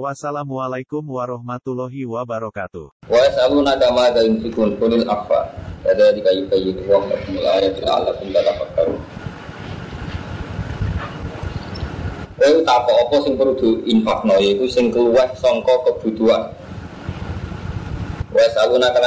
[0.00, 2.88] Wassalamualaikum warahmatullahi wabarakatuh.
[3.12, 3.28] Wa
[12.64, 13.84] tak apa sing perlu
[14.64, 15.28] sing keluar
[15.84, 16.42] kebutuhan.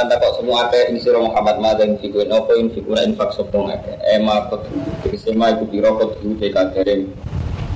[0.06, 3.98] Takok semua akeh ing sira Muhammad ma za yunfikun apa yunfikuna infak sapa akeh.
[4.14, 7.10] Ema kudu sema iku pira kudu dekadere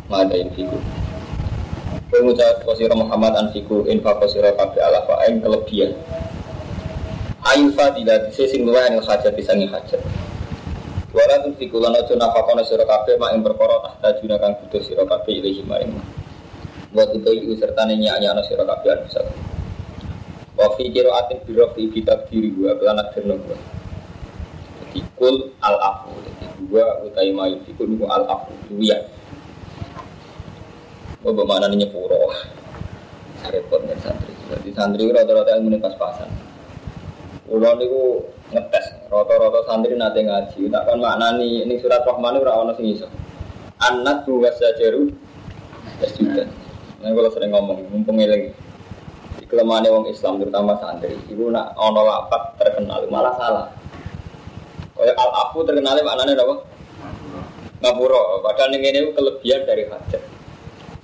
[0.07, 0.39] ma za
[2.11, 2.35] yunfikun.
[2.35, 5.95] Pengucap posiro Muhammad anfiku infak posiro kabe ala fa'ain kelebihan.
[7.41, 10.03] Ayu fadilah disi sing luwa yang hajat disangi hajat.
[11.11, 15.43] Wala tun fikulan ojo nafakono siro mak yang berkoro tahta juna kang butuh siro kabe
[15.43, 15.91] ilahi ma'in
[16.95, 19.35] Buat itu iu serta nyanyi ano siro kabe anu satu
[20.55, 23.59] Wafi kiro atin biro fi kitab diri gua Belanak derno gua.
[24.87, 26.15] Jadi kul al-afu.
[26.15, 28.55] Jadi gua utai mayu fikul al-afu.
[28.71, 29.03] Duyang
[31.21, 32.33] Oh, bagaimana ini nyepuro?
[33.45, 34.33] Repot nih santri.
[34.49, 36.33] Jadi santri rata-rata yang pas-pasan.
[37.45, 39.05] Ulo niku ngetes.
[39.13, 40.73] Rata-rata santri nate ngaji.
[40.73, 43.05] Tak kan maknani ini surat Rahman ora ono sing iso.
[43.85, 45.13] Anak dua sajaru.
[46.01, 46.49] Yes juga.
[47.05, 48.57] Nah, kalau sering ngomong, mumpung eling
[49.41, 53.69] di kelemahan wong Islam terutama santri, ibu nak ono lapat terkenal malah salah.
[54.97, 56.57] Kayak al afu terkenal maknanya apa?
[57.85, 58.41] Ngapuro.
[58.41, 60.30] Padahal ini kelebihan dari hajat.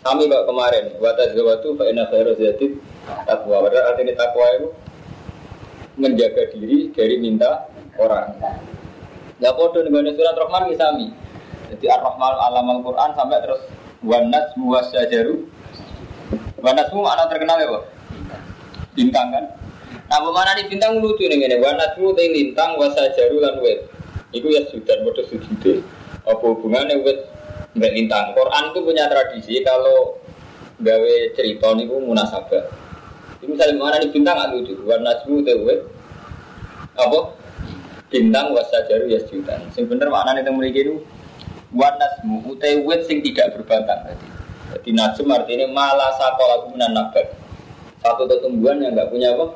[0.06, 2.78] Kami kok kemarin, wata zawatu fa inna khairu zati
[3.26, 3.66] takwa.
[3.66, 4.68] Padahal artinya takwa itu
[5.98, 7.66] menjaga diri dari minta
[7.98, 8.38] orang.
[9.42, 11.10] Ya podo dengan surat Rahman kisami.
[11.74, 13.66] Jadi Ar-Rahman alam Al-Quran sampai terus
[14.06, 15.42] wanas muwasajaru.
[16.62, 17.84] Wanas mu mana terkenal ya, Pak?
[18.94, 19.44] Bintang kan?
[20.06, 21.58] Nah, mana nih bintang lucu nih ini.
[21.58, 23.90] Wanas mu teh lintang wasajaru lan wet.
[24.30, 25.82] Iku ya sudah bodoh sujud.
[26.22, 27.26] Apa hubungannya wet
[27.76, 28.26] Mbak Lintang.
[28.32, 30.16] Quran itu punya tradisi kalau
[30.80, 32.64] gawe cerita niku munasabah.
[33.44, 34.74] Ini misalnya mana nih bintang nggak lucu.
[34.88, 35.74] Warna nasbu tewe
[36.96, 37.20] apa?
[38.08, 39.68] Bintang wasajaru ya jutaan.
[39.76, 40.94] Sing bener mana nih yang memiliki itu
[41.76, 44.08] warna nasbu utewe sing tidak berbatang.
[44.08, 44.26] Jadi,
[44.72, 47.28] jadi najm artinya malah sakola minan nabat.
[48.00, 49.52] Satu tumbuhan yang nggak punya apa?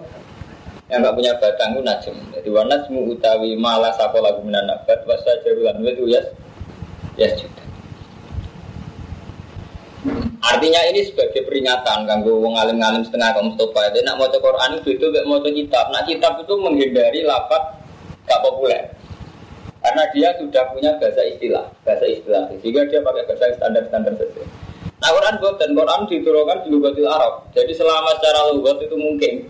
[0.93, 2.17] Yang nggak punya batang itu najm.
[2.37, 6.21] Jadi warna nasbu utawi malah sakola minan nabat wasajaru lan itu ya
[7.17, 7.71] ya jutaan.
[10.51, 14.89] Artinya ini sebagai peringatan kanggo wong alim-alim setengah kaum Mustafa itu nak mau Quran itu
[14.99, 15.95] itu mau kitab.
[15.95, 17.79] Nak kitab itu menghindari lapat
[18.27, 18.91] gak populer.
[19.81, 22.51] Karena dia sudah punya bahasa istilah, bahasa istilah.
[22.59, 24.43] Sehingga dia pakai bahasa standar-standar saja.
[25.01, 27.49] Nah Quran dan Quran diturunkan di lugatil Arab.
[27.57, 29.49] Jadi selama secara lugat itu mungkin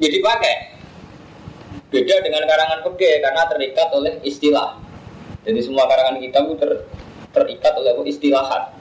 [0.00, 0.54] jadi pakai.
[1.90, 4.78] Beda dengan karangan pege karena terikat oleh istilah.
[5.42, 6.70] Jadi semua karangan kita itu ter,
[7.34, 8.79] terikat oleh istilahat.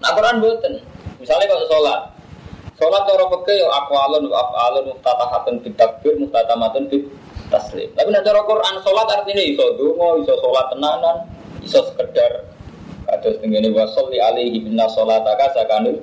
[0.00, 0.80] Nah Quran buatan.
[1.20, 2.00] Misalnya kalau sholat,
[2.80, 7.04] sholat cara peke yo akwalun wa afalun muftatahatun bid takbir muftatamatun bid
[7.52, 7.92] taslim.
[7.92, 11.16] Tapi nek cara Quran sholat artinya iso donga, iso sholat tenanan,
[11.60, 12.48] iso sekedar
[13.04, 16.00] kados tengene wa sholli alaihi binna sholataka sakanun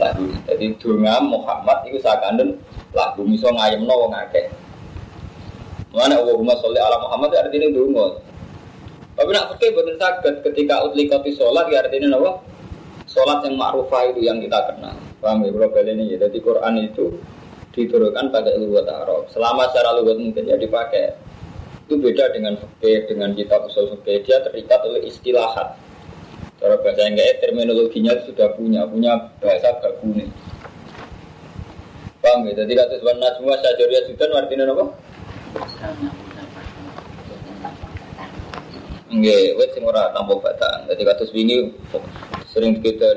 [0.00, 0.24] lagu.
[0.48, 2.56] Jadi donga Muhammad itu sakanun
[2.96, 4.48] lagu iso ngayemno wong akeh.
[5.92, 8.24] Mana Allahumma sholli ala Muhammad artinya donga.
[9.14, 12.53] Tapi nak pakai betul sakit ketika utlikati sholat ya artinya apa?
[13.04, 14.96] Sholat yang ma'rufah itu yang kita kenal.
[15.20, 16.26] Paham ya, bro ini ya.
[16.26, 17.14] Jadi Quran itu
[17.74, 19.28] diturunkan pakai lugat Arab.
[19.28, 21.12] Selama secara lugat mungkin ya dipakai.
[21.84, 24.24] Itu beda dengan fikih, dengan kitab usul fikih.
[24.24, 25.76] Dia terikat oleh istilahat.
[26.56, 30.32] Cara bahasa yang kayak terminologinya sudah punya, punya bahasa bagune.
[32.24, 32.56] Paham ya?
[32.56, 34.84] Jadi kata sebenarnya semua sajaria sudan artinya apa?
[39.12, 40.88] Nggih, wis sing ora tampa batang.
[40.88, 41.68] Dadi kados wingi
[42.54, 43.10] sering kita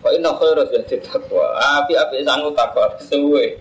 [0.00, 1.44] Pak Inna khairu zati takwa.
[1.84, 3.60] Api-api sanggup takwa suwe.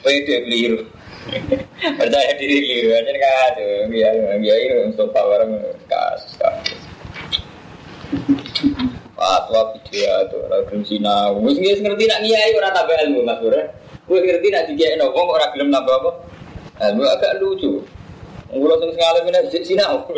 [0.00, 0.80] Pede keliru.
[1.76, 3.52] Percaya diri keliru aja kan.
[3.92, 4.10] Ya,
[4.40, 5.44] ya ini untuk power
[5.84, 6.80] kasus kasus.
[9.14, 11.36] Fatwa video tuh, orang gelem sinau.
[11.44, 13.60] Wis ngerti nak ngiyai ora tambah ilmu Mas Bro.
[14.08, 16.10] Wis ngerti nak dikene wong ora gelem apa?
[16.80, 17.84] Ilmu agak lucu.
[18.54, 20.08] Ngulo sing sekali meneh sinau.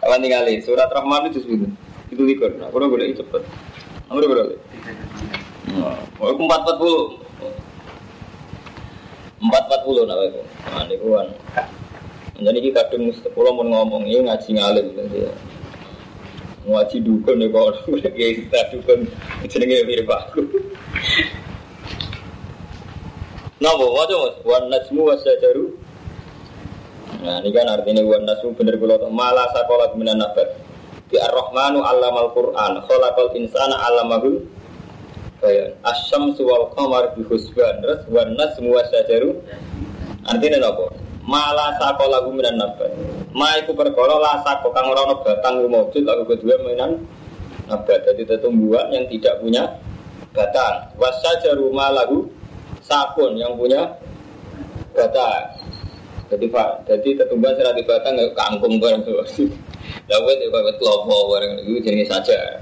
[0.00, 1.68] Kapan tinggali surat Rahman itu sebut
[2.20, 2.52] itu likur.
[2.60, 3.42] Nah, kalau boleh cepet.
[4.12, 4.54] Nomor berapa?
[6.20, 7.00] Oh, empat empat puluh.
[9.40, 11.28] empat empat puluh nah itu nah ini kan
[12.44, 14.86] jadi kita kadung sepuluh mau ngomong ini ngaji ngalim
[15.16, 15.32] ya
[16.68, 17.88] ngaji dukun nih kok
[18.20, 19.08] kita dukun
[19.48, 20.44] jenenge mirip aku
[23.60, 24.36] Napa waca Mas?
[24.40, 25.68] Wan najmu wasyajaru.
[27.20, 30.48] Nah, ini kan artinya wan najmu bener kula malah sakola minan nabat.
[31.10, 34.46] Di Ar-Rahmanu 'allamal Qur'an, khalaqal insana 'allamahul
[35.42, 35.74] bayan.
[35.82, 37.82] Asyamsu wal qamar bi husban.
[37.82, 39.34] Terus wan najmu wasyajaru.
[40.28, 40.94] Artinya napa?
[41.26, 42.94] Malah sakola minan nabat.
[43.34, 47.02] Ma iku perkara la sako kang ora ono batang wujud lalu kedua minan
[47.66, 48.06] nabat.
[48.06, 49.66] Jadi tumbuhan yang tidak punya
[50.30, 50.94] batang.
[50.94, 52.30] Wasyajaru malahu
[52.84, 53.98] sabun yang punya
[54.94, 55.58] batang.
[56.30, 59.02] Jadi pak, jadi tetumbuhan serat di batang nggak kangkung bareng
[60.10, 62.58] Lalu itu kayak kelopo bareng itu jenis saja.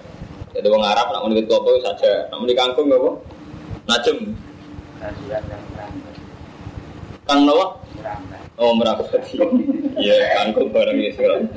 [0.52, 3.02] Jadi orang Arab nak menulis kelopo saja, nak menulis kangkung nggak
[3.88, 4.18] Najem.
[7.24, 7.66] Kang Nawa?
[8.58, 9.08] Oh merapat.
[9.98, 11.50] Iya kangkung bareng ya sekarang.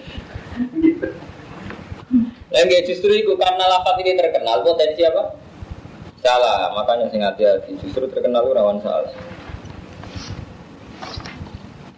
[2.52, 5.38] Yang justru itu karena lapat ini terkenal potensi apa?
[6.22, 7.78] Salah, makanya sing hati-hati.
[7.82, 9.14] Justru terkenal rawan salah.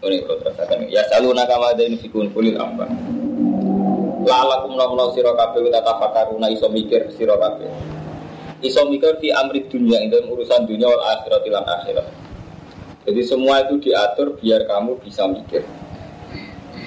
[0.04, 0.92] Ini kalau terasakan.
[0.92, 2.92] Ya selalu nakama ada ini fikun kulit apa?
[4.24, 7.68] Lala kumla kumla siro kafe kita tafakaruna iso mikir siro kafe.
[8.64, 12.08] Iso mikir di amri dunia itu urusan dunia wal akhirat ilan akhirat.
[13.04, 15.68] Jadi semua itu diatur biar kamu bisa mikir.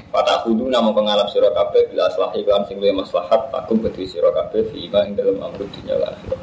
[0.09, 4.65] Pada hudu namun pengalap siro kafe bila selah iklan sing maslahat aku betul siro kafe
[4.73, 6.41] fi iman dalam amri dunia wal akhirat.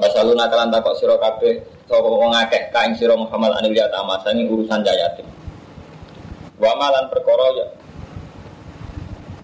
[0.00, 4.80] Wasalu nakalan takok siro kabeh sapa wong akeh kain siro Muhammad anil yatama sangi urusan
[4.86, 5.26] jayatim.
[6.56, 7.66] Wa malan perkara ya.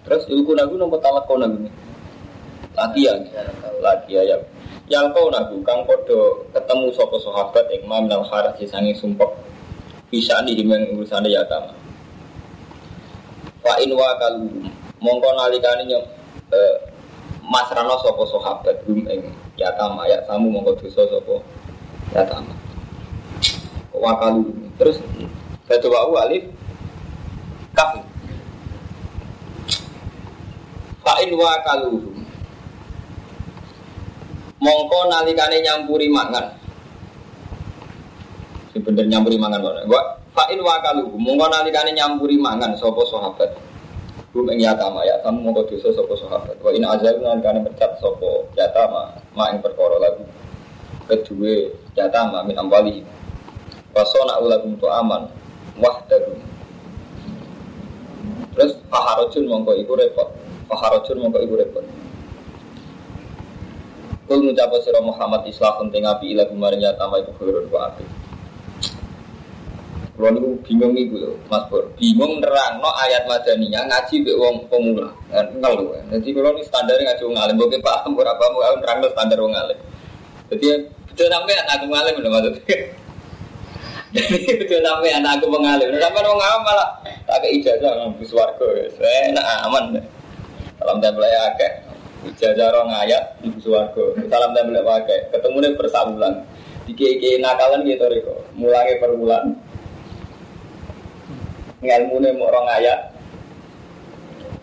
[0.06, 1.70] Terus ilku nagu nopo talako nagu ini.
[2.78, 3.14] Lagi ya,
[3.82, 4.38] lagi ya.
[4.86, 9.26] Yang kau nagu kang podo ketemu sopo sahabat yang minal haras sangi sumpah
[10.06, 11.74] bisa nih dengan urusan yatama.
[13.66, 14.70] Fa in wa kalu
[15.02, 16.04] mongko nalikane nyok
[16.54, 16.76] eh,
[17.46, 19.26] masrano sopo sahabat rum ing
[19.58, 21.36] ya tama ya tamu mongko dosa sapa
[22.14, 22.54] ya tama
[23.94, 25.00] wakalu terus
[25.66, 26.44] saya coba alif
[31.16, 31.96] fa'in wakalu
[34.60, 36.44] mongko nalikane nyampuri mangan
[38.68, 43.48] si bener nyampuri mangan gua fa'in wakalu mongko nalikane nyampuri mangan sapa sahabat
[44.36, 46.60] Rum ing yatama ya tamu mongko dosa sapa sahabat.
[46.60, 50.28] Wa in azal lan kana mecat sapa yatama ma ing perkara lagu.
[51.08, 53.00] Kedua yatama min ambali.
[53.96, 55.24] Wasona ulagum tu aman
[55.80, 56.36] wahdahu.
[58.60, 60.28] Terus faharojun mongko iku repot.
[60.66, 61.84] Faharojun mongko iku repot.
[64.26, 68.02] Kul ngucapa sira Muhammad islahun teng api ila kumaring yatama iku khairun wa api.
[70.16, 71.92] Kalau niku bingung ibu loh, Mas Pur.
[72.00, 75.12] Bingung nerang no ayat madaninya ngaji be wong pemula.
[75.30, 75.92] Ngeluh.
[76.08, 79.78] Jadi kalau ini standar ngaji wong alim, paham berapa mau nerang no standar wong alim.
[80.48, 81.84] Jadi betul sampai anak aku
[82.24, 82.76] loh maksudnya.
[84.16, 85.86] Jadi betul sampai anak aku mengalim.
[86.00, 86.88] Sampai wong alim malah
[87.28, 88.66] tak ke ijazah ngampus warga.
[89.28, 89.84] Enak aman.
[90.86, 91.72] Salam tempel ya akeh.
[92.30, 94.22] Ijazah orang ayat di warga.
[94.30, 95.34] Salam tempel akeh.
[95.34, 96.34] Ketemu nih persabulan.
[96.86, 98.46] Diki-iki nakalan gitu Riko.
[98.54, 99.58] Mulai per bulan
[101.82, 103.14] ilmu mau orang ayat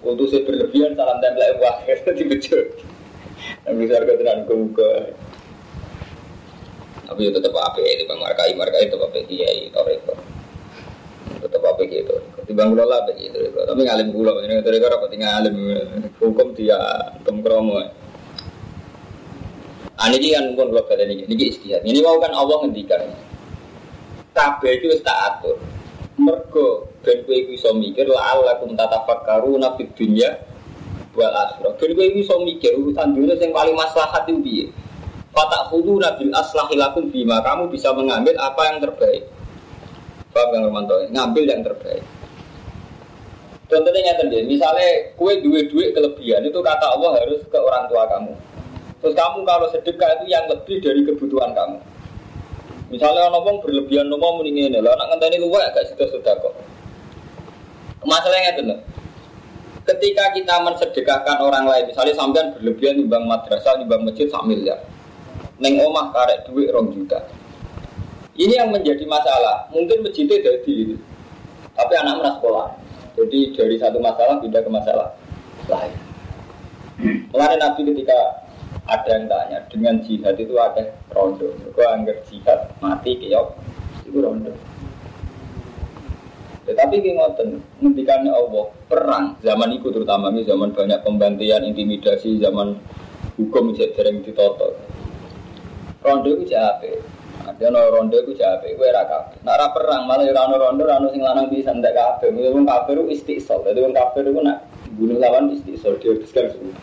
[0.04, 1.78] untuk berlebihan salam tempel wah
[2.18, 2.60] di bejo
[3.64, 5.14] tapi saya tenan kemuka
[7.08, 9.20] tapi tetap apa itu markai markai itu apa
[9.72, 10.33] toreko
[11.54, 12.16] tetap apa gitu
[12.50, 15.56] timbang gula lah begitu tapi ngalim gula ini toreko apa tinggal ngalim
[16.18, 16.82] hukum dia
[17.22, 17.78] tem kromo
[20.04, 21.86] Ani ini kan pun kalau kalian ini, ini istihad.
[21.86, 23.14] Ini mau kan Allah ngendikan.
[24.34, 25.62] Kabeh itu tak atur.
[26.18, 30.34] Mergo ben kowe iso mikir la alakum tatafakkaruna fid dunya
[31.14, 31.78] wal akhirah.
[31.78, 34.66] Ben kowe iso mikir urusan dunia yang paling maslahat itu piye.
[35.34, 39.24] Fatak nabil aslahi lakum bima kamu bisa mengambil apa yang terbaik.
[40.34, 40.96] Paham Bang Romanto?
[41.14, 42.04] Ngambil yang terbaik.
[43.70, 48.34] Contohnya nyata deh, misalnya kue duit-duit kelebihan itu kata Allah harus ke orang tua kamu.
[49.02, 51.78] Terus kamu kalau sedekah itu yang lebih dari kebutuhan kamu.
[52.94, 56.54] Misalnya orang ngomong berlebihan ngomong mendingin ini, lah nak ngenteni luwe gak sudah sudah kok.
[58.06, 58.64] Masalahnya itu
[59.84, 64.80] Ketika kita mensedekahkan orang lain, misalnya sampean berlebihan bang madrasah, bang masjid sak miliar.
[65.60, 67.20] Neng omah karek duit rong juta.
[68.34, 69.70] Ini yang menjadi masalah.
[69.70, 70.96] Mungkin masjidnya jadi itu.
[71.74, 72.68] Tapi anak merasa sekolah.
[73.14, 75.08] Jadi dari satu masalah pindah ke masalah
[75.70, 75.94] lain.
[77.30, 78.18] Kemarin Nabi ketika
[78.90, 80.82] ada yang tanya dengan jihad itu ada
[81.14, 81.46] rondo.
[81.72, 83.48] Gue anggap jihad mati kiok
[84.10, 84.54] itu rondo.
[86.64, 92.80] Tetapi ki ngoten, ngendikannya Allah perang zaman itu terutama ini zaman banyak pembantian, intimidasi, zaman
[93.36, 94.80] hukum sering ditoto.
[96.00, 97.13] Rondo itu jape.
[97.54, 99.30] Ada no rondo itu jape, gue raka.
[99.46, 102.26] Nak ra perang malah rano rondo, rano sing lanang bisa ndak.
[102.26, 103.62] Mungkin wong kafir itu istiqsal.
[103.62, 104.66] Jadi wong kafir itu nak
[104.98, 106.76] bunuh lawan istiqsal dihabiskan semua.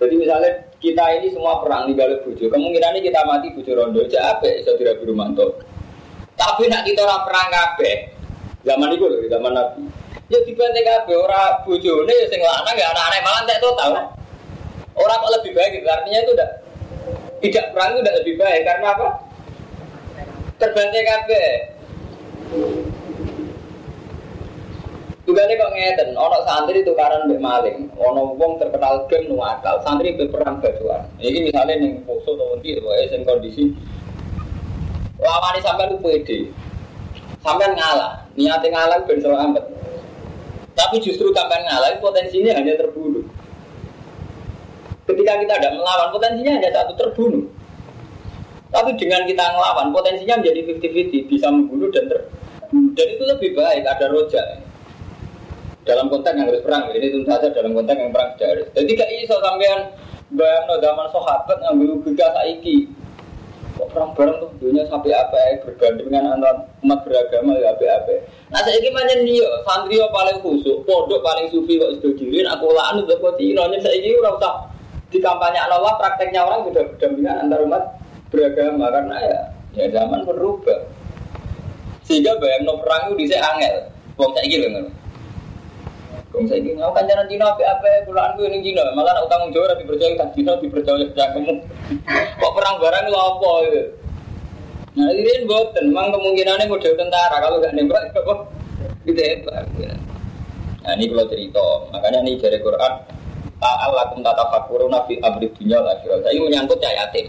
[0.00, 4.64] Jadi misalnya kita ini semua perang di balik bujo, kemungkinan kita mati bujo rondo jape,
[4.64, 5.60] iso dirabi rumanto.
[6.36, 7.96] Tapi nak kita orang perang kabeh,
[8.60, 9.88] Zaman itu loh, zaman Nabi.
[10.28, 13.90] Ya dibantai kabeh ora bojone ya sing lanang ya anak-anak malah entek total.
[14.94, 15.80] Orang kok lebih baik.
[15.82, 16.50] Artinya itu udah
[17.40, 19.06] tidak perang itu udah lebih baik karena apa?
[20.60, 21.48] Terbantai kabeh.
[25.24, 30.12] Tugane kok ngeten, ono santri tukaran mbek maling, ono wong terkenal gem nu akal, santri
[30.18, 31.06] be perang bajuan.
[31.16, 33.72] Iki misalnya ning poso to ndi wae sing kondisi
[35.16, 36.52] lawani sampai lu pede.
[37.40, 39.64] Sampai ngalah, niatnya ngalah ben amat.
[40.76, 43.24] Tapi justru sampai ngalah potensinya hanya terbunuh.
[45.08, 47.59] Ketika kita tidak melawan potensinya hanya satu terbunuh.
[48.70, 52.20] Tapi dengan kita ngelawan potensinya menjadi 50-50 bisa membunuh dan ter
[52.70, 54.46] dan itu lebih baik ada rojak.
[55.82, 58.66] Dalam konteks yang harus perang ini tentu saja dalam konteks yang perang tidak harus.
[58.78, 59.80] Jadi gak iso sampean
[60.30, 62.86] bayang no zaman sahabat ngambil gega saiki.
[63.74, 65.50] Kok perang bareng tuh dunia sampai apa ya?
[65.66, 68.14] Berbandingan antara umat beragama ya apa apa
[68.50, 72.66] nah saya ini mana nih santri paling khusyuk pondok paling sufi kok sudah dirin aku
[72.72, 74.54] lah anu kok cino saya ini udah usah
[75.12, 77.82] di kampanye Allah prakteknya orang sudah berdampingan antar umat
[78.30, 79.40] beragama karena ya.
[79.70, 80.82] Ya zaman berubah
[82.02, 83.86] sehingga bayang no perang itu bisa angel.
[84.18, 84.84] Wong saya gitu kan
[86.30, 88.82] Kong saya ini ngau kancanan Cina apa apa pulaan gue ini Cina.
[88.98, 91.54] Malah nak utang jawab tapi percaya tak Cina dipercaya kamu.
[92.38, 93.82] Kok perang barang lo apa gitu
[94.90, 97.38] nah ini buat memang kemungkinannya model tentara.
[97.38, 98.34] Kalau gak nembak apa?
[99.06, 99.70] Gitu hebat
[100.82, 101.66] nah ini kalau cerita.
[101.94, 102.92] Makanya ini dari Quran
[103.60, 107.28] Allah kum tata fakuruna fi abri dunia akhirat saya menyangkut cahaya yatim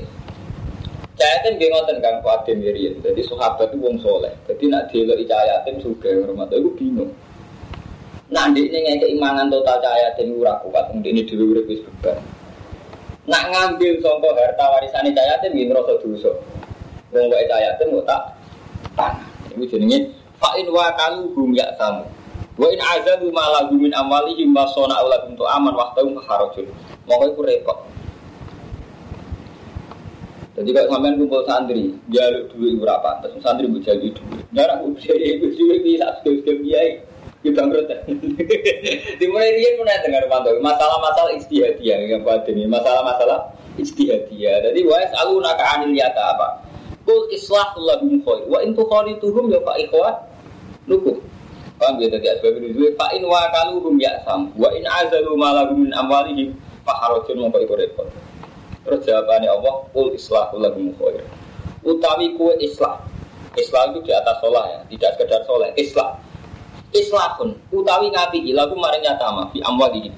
[1.21, 5.05] cahaya yatim dia ngoten kang kuatin diri jadi sahabat itu wong soleh jadi nak dia
[5.29, 7.13] cahaya yatim juga rumah itu bingung
[8.31, 12.15] Nah, ini nggak keimangan total cahaya dan ora kuat, ini dulu udah bisa beban.
[13.27, 16.31] Nak ngambil contoh harta warisan cahaya dan gini rasa dosa.
[17.11, 18.21] Wong wae cahaya dan tak
[18.95, 19.27] tanah.
[19.51, 19.99] Ini jenenge
[20.39, 22.07] fa'in wa kalu hum ya samu.
[22.55, 26.71] Wa in azabu ma min amwalihim wa sona ulakum tu aman waktu harajun.
[27.11, 27.90] Mau itu repot.
[30.61, 33.17] Jadi kalau sampean kumpul santri, jaluk duit berapa?
[33.25, 34.45] Terus santri mau jadi duit.
[34.53, 37.01] Aku bisa itu duit bisa sudah biaya.
[37.41, 37.89] Ya bangkrut.
[39.17, 43.49] Dimulai pun ada dengar pantau masalah-masalah istihadiyah yang pada ini masalah-masalah
[43.81, 44.61] istihadiyah.
[44.69, 46.61] Jadi wa selalu naka anil yata apa?
[47.01, 50.13] Kul islahul lahum khair wa in tukhalituhum ya fa ikhwan
[50.85, 51.17] nukum.
[51.81, 55.49] Paham ya tadi asbab nuzul fa in wa kaluhum ya sam wa in azalu ma
[55.49, 56.53] lahum min amwalihim
[56.85, 58.05] fa harajun mongko iku repot.
[58.81, 61.21] Terus jawabannya Allah, kul islahul lahum khair.
[61.85, 62.97] Utawi kue islah.
[63.53, 65.69] Islah itu di atas sholah ya, tidak sekedar sholah.
[65.77, 66.09] Islah.
[66.91, 70.11] Islahun utawi ngapi lagu maring yatama fi amwali.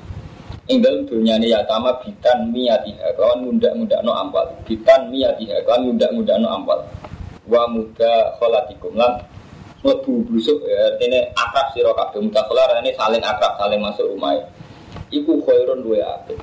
[0.66, 3.14] Ing dalem dunyane yatama bitan miyatiha.
[3.14, 6.82] Kawan muda-muda no ampal bitan miyatiha kawan muda-muda no ampal
[7.46, 8.98] wa muda kholatikum.
[8.98, 9.22] Lan
[9.86, 12.26] lebu busuk ya artinya akrab sira kabeh.
[12.26, 14.34] Muda kholar ini saling akrab saling masuk rumah.
[15.14, 16.42] Iku khairun duwe apik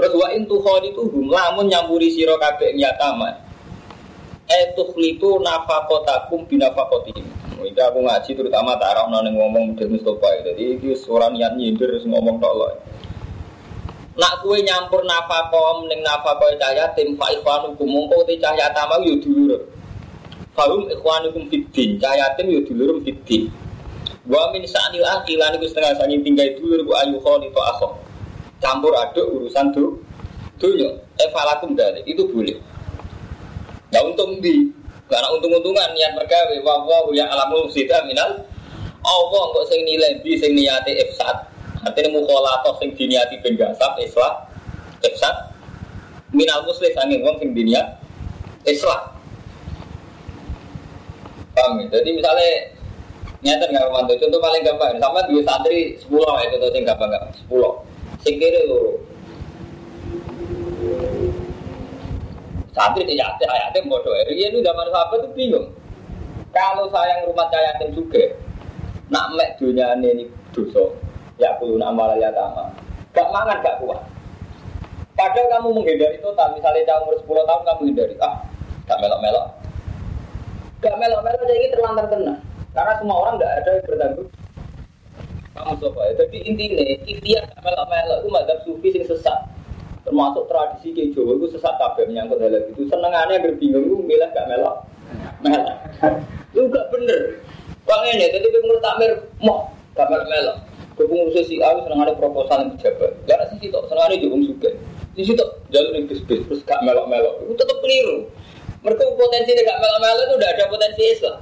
[0.00, 3.36] Terus wa intu itu hum lamun nyampuri sira kabeh yatama.
[4.48, 10.28] Etukhlitu nafakotakum binafakotihim ini aku ngaji terutama tak arah nang ngomong model Mustafa.
[10.42, 12.72] Jadi iki suara niat nyindir terus ngomong tok loh.
[14.16, 19.16] Nak kue nyampur nafakom ning nafakoe cahaya tim fa ikhwanukum mongko te cahaya tama yo
[19.20, 19.60] dulur.
[20.56, 23.52] Fahum ikhwanukum fiddin cahaya tim yo dulur fiddin.
[24.28, 27.88] Wa min sa'nil akhilan iku setengah sangi tinggal dulur bu ayu kholi to akho.
[28.70, 29.98] Campur aduk urusan tuh
[30.62, 30.94] dunya.
[31.18, 32.54] Eh falakum dari itu boleh.
[33.90, 34.70] Nah untung di
[35.10, 38.46] karena untung-untungan niat mergawe wa wa ya alamul sida minal
[39.02, 41.50] Allah kok sing nilai bi sing niati ifsad.
[41.82, 44.32] Artinya mukhalatoh sing diniati ben islah
[45.02, 45.34] ifsad
[46.30, 47.98] minal muslim sanging wong sing diniat
[48.70, 49.10] islah.
[51.58, 51.98] Paham ya?
[51.98, 52.50] Jadi misalnya
[53.42, 57.24] nyata nggak mantu contoh paling gampang sama dua santri sepuluh ya contoh sing gampang nggak
[57.34, 57.74] sepuluh
[58.24, 59.00] sing kiri loro
[62.70, 64.14] Santri tidak yatim, yatim bodoh.
[64.14, 65.66] Rian itu zaman sahabat itu bingung.
[66.54, 68.24] Kalau sayang rumah yatim juga,
[69.10, 70.94] nak mek dunia ini dosa,
[71.42, 72.70] ya perlu nama ya tama.
[73.10, 74.00] Gak mangan gak kuat.
[75.18, 78.38] Padahal kamu menghindari total, misalnya cah umur 10 tahun kamu hindari, ah,
[78.86, 79.46] gak melok-melok.
[80.80, 82.40] Gak melok-melok jadi terlantar tenang.
[82.70, 84.30] Karena semua orang gak ada yang bertanggung.
[85.50, 86.12] Kamu coba ya.
[86.22, 89.40] Jadi intinya, ikhtiar gak melok-melok itu madhab sufi yang sesat.
[90.06, 92.86] Termasuk tradisi ke Jawa itu sesat kabeh menyangkut hal itu.
[92.86, 94.76] Senengannya berbingung itu milih gak melok.
[95.42, 95.76] Melok.
[96.54, 97.20] Itu gak bener.
[97.82, 100.56] Bang ini, jadi pengurus takmir, mau gak melok-melok.
[100.94, 103.12] Kepengurus si A ada proposal yang pejabat.
[103.24, 104.70] Karena sisi itu seneng ada juga.
[105.16, 107.42] Di situ jalur yang bis terus gak melok-melok.
[107.42, 108.28] Itu tetap keliru.
[108.86, 111.38] Mereka potensi gak melok-melok itu udah ada potensi Islam.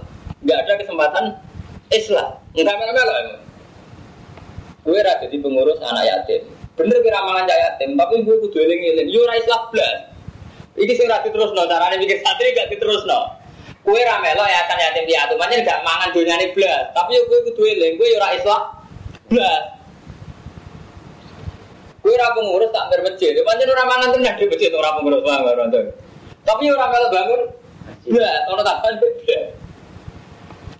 [0.47, 1.25] Gak ada kesempatan
[1.93, 2.31] Islam.
[2.57, 3.48] Enggak melok-melok emang.
[4.89, 6.49] Gue rada di pengurus anak yatim.
[6.73, 9.13] Bener kira cah yatim, tapi gue kudu eling-eling.
[9.13, 10.17] Yo ora Islam blas.
[10.81, 13.37] Iki sing ra diterusno, carane mikir santri gak diterusno.
[13.85, 16.89] Kue ra melo yayasan yatim piatu, pancen gak mangan donyane blas.
[16.97, 18.63] Tapi yo gue kudu eling, gue yo ora Islam
[19.29, 19.63] blas.
[22.01, 25.85] Kue ora pengurus tak ber masjid, pancen ora mangan tenan di masjid ora pengurus bangun.
[26.49, 27.41] Tapi ora melo bangun
[28.09, 29.68] blas, ono tak blas.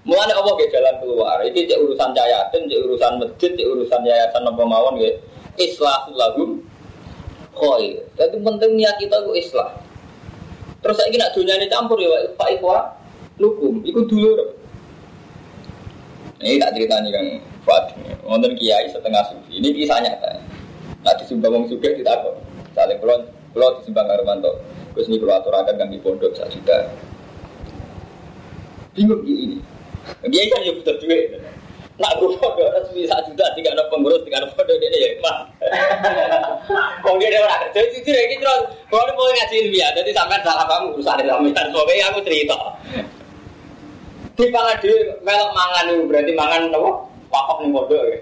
[0.09, 1.37] Mulane Allah ke jalan keluar.
[1.45, 5.21] Iki cek urusan yayasan, cek urusan masjid, cek urusan yayasan apa mawon nggih.
[5.61, 6.51] Islahul lahum
[7.53, 8.01] khair.
[8.17, 9.69] Jadi penting niat kita ku islah.
[10.81, 12.09] Terus saya nak dunia ini campur ya
[12.41, 12.89] Pak Ikhwa
[13.37, 14.33] lukum, ikut dulu.
[16.41, 17.29] Ini tak cerita nih Kang
[17.67, 17.85] Fuad.
[18.25, 19.61] Wonten kiai setengah sufi.
[19.61, 20.41] Ini kisah nyata.
[21.05, 22.33] Nah disumbang wong suge ditakon.
[22.73, 24.57] Saling kulon, kulon disumbang Armanto.
[24.95, 26.79] Terus ini kalau aturakan kan di pondok satu juta.
[28.97, 29.59] Bingung ini.
[30.29, 31.39] Dia kan ya butuh duit.
[31.99, 35.51] Nak gue foto harus bisa juta tiga ada pengurus tiga ada foto dia ya mah.
[37.03, 38.47] Kau dia ada orang kerja jujur ya gitu.
[38.87, 41.67] Kalau mau ngaji ilmiah, jadi sampai salah kamu urusan ilmiah.
[41.75, 42.55] Soalnya aku cerita.
[44.39, 44.95] Di pangan di
[45.27, 46.91] melok mangan itu berarti mangan apa?
[47.29, 48.19] Pakok nih bodoh ya.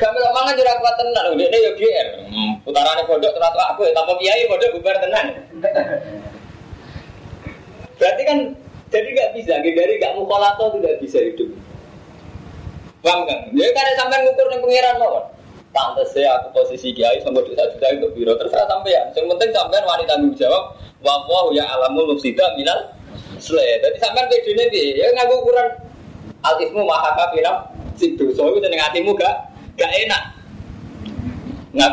[0.00, 1.36] Gak melok mangan juga kuat tenan.
[1.36, 2.08] Dia dia ya GR.
[2.64, 5.36] Putaran bodoh terus aku ya tanpa kiai bodoh bubar tenan.
[8.00, 8.38] Berarti kan
[8.92, 11.48] jadi nggak bisa, dari nggak mukolato tidak bisa hidup.
[13.02, 13.50] Paham kan?
[13.50, 15.24] Jadi karena sampai ngukur nih pengiran mawon.
[15.72, 19.08] Pantes ya aku posisi kiai sama satu juta untuk biro terserah sampean.
[19.16, 20.76] Yang penting sampean wanita tanggung jawab.
[21.02, 22.92] Wawahu ya alamul mufsida minal
[23.40, 23.80] sele.
[23.80, 25.00] Jadi sampean bedine piye?
[25.00, 25.68] Ya nganggo ukuran
[26.44, 29.34] al ismu maha kafirah si dosa itu dengan hatimu gak
[29.80, 30.22] gak enak.
[31.72, 31.90] Nggak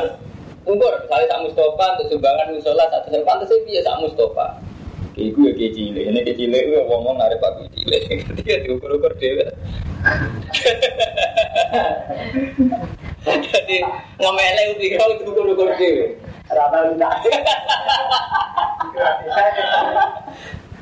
[0.68, 4.69] ukur misalnya sak Mustafa untuk sumbangan musola satu saya pantas piye sak Mustafa.
[5.20, 7.92] Iku ya kecil, ini kecil itu ngomong narik pak kecil,
[8.40, 9.52] dia diukur-ukur dia.
[13.28, 13.78] Jadi
[14.16, 16.16] ngemele pikir itu ukur-ukur dia.
[16.48, 17.14] Rata tidak.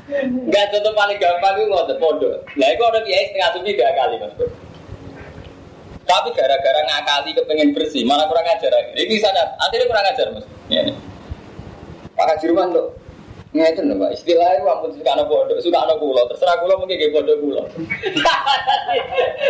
[0.08, 2.38] Enggak contoh paling gampang itu ngotot pondok.
[2.56, 4.46] Nah itu ada biaya setengah tujuh tiga kali mas bro.
[6.08, 8.96] Tapi gara-gara ngakali kepengen bersih, malah kurang ajar lagi.
[8.96, 10.46] Ini sana, akhirnya kurang ajar mas.
[10.72, 10.96] Ya, nih.
[12.16, 12.96] Pak Kajirman tuh,
[13.58, 17.10] Ngeten lho Pak, istilahnya ampun suka anak bodoh, suka anak pulau, terserah pulau mungkin kayak
[17.10, 17.66] bodoh pulau.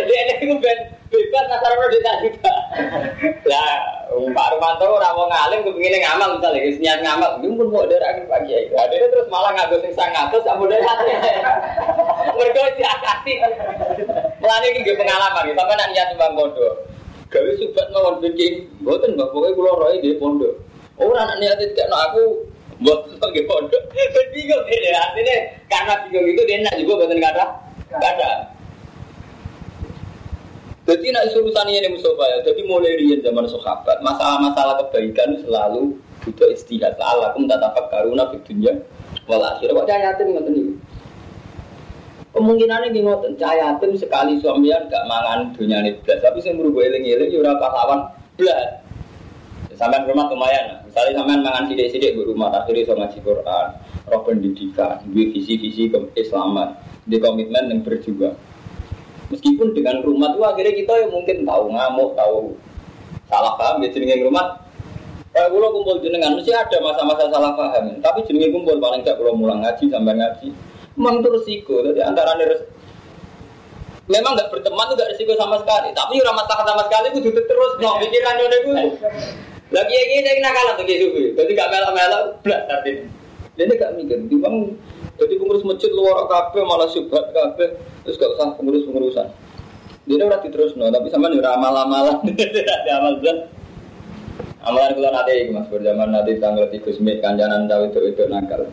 [0.09, 0.79] Dia ini ben
[1.13, 2.53] bebas nasar lo di juga.
[3.45, 3.69] Lah,
[4.09, 8.25] Pak Rumanto orang mau ngalim kepingin ngamal misalnya, guys niat ngamal, dia pun mau akhir
[8.25, 8.59] pagi ya.
[8.73, 11.13] Nah, dia terus malah ngagus sing sang ngatus, sama dari hati.
[12.33, 13.33] Mereka diakasi.
[14.41, 15.53] Melani ini pengalaman, gitu.
[15.53, 16.73] sampai nak niat bang bodoh.
[17.29, 20.57] Gawe subat mawon bikin, boten mbak, pokoknya pulau roy di pondok.
[20.97, 22.48] Orang anak niat kayak aku
[22.79, 23.91] Buat sebagai pondok,
[24.31, 25.35] bingung ini artinya
[25.67, 27.45] karena bingung itu dia nak juga buatan kata
[27.91, 28.31] kata.
[30.89, 32.37] Jadi nak urusan ini Mustafa ya.
[32.49, 35.93] Jadi mulai dari zaman sahabat, masalah-masalah kebaikan selalu
[36.25, 36.97] butuh istihad.
[36.97, 38.73] La'alakum tatapak karuna di dunia
[39.29, 39.69] wal akhir.
[39.69, 40.73] Kok cahaya yatim ngoten niku.
[42.33, 46.81] Kemungkinannya gini ngoten, cahaya yatim sekali suamian gak mangan dunia ini belas, tapi saya merubah
[46.87, 47.99] eling-eling ya ora pahlawan
[48.33, 48.81] belas.
[49.79, 50.83] Sampai rumah lumayan.
[50.83, 53.67] Misalnya sampai mangan sidik-sidik di rumah, akhirnya so ngaji Quran,
[54.11, 56.75] roh pendidikan, di visi-visi keislaman,
[57.07, 58.35] di komitmen yang berjuang.
[59.31, 62.59] Meskipun dengan rumah itu akhirnya kita yang mungkin tahu ngamuk, tahu
[63.31, 64.59] salah paham ya jenenge rumah.
[65.31, 69.31] Eh, kalau kumpul jenengan mesti ada masa-masa salah paham, tapi jenenge kumpul paling tidak kalau
[69.31, 70.47] mulang ngaji sampai ngaji.
[70.99, 72.35] Memang itu resiko, jadi antara
[74.11, 77.71] memang nggak berteman itu nggak resiko sama sekali, tapi ramah masalah sama sekali itu terus,
[77.79, 78.71] no pikiran itu
[79.69, 83.05] lagi yang ini yang nakal atau gitu, jadi gak melak-melak, belas artinya.
[83.59, 84.55] Ini gak mikir, bang,
[85.19, 87.77] jadi pengurus masjid luar kafe malah subhat kafe,
[88.07, 89.29] terus gak usah pengurus pengurusan.
[90.09, 92.17] Dia udah terus no, tapi sama nih amal-amalan,
[92.81, 93.45] ada amal belas.
[94.59, 98.67] Amalan kalau nanti mas berjaman nanti tanggal tiga sembilan kanjanan tahu itu itu nakal.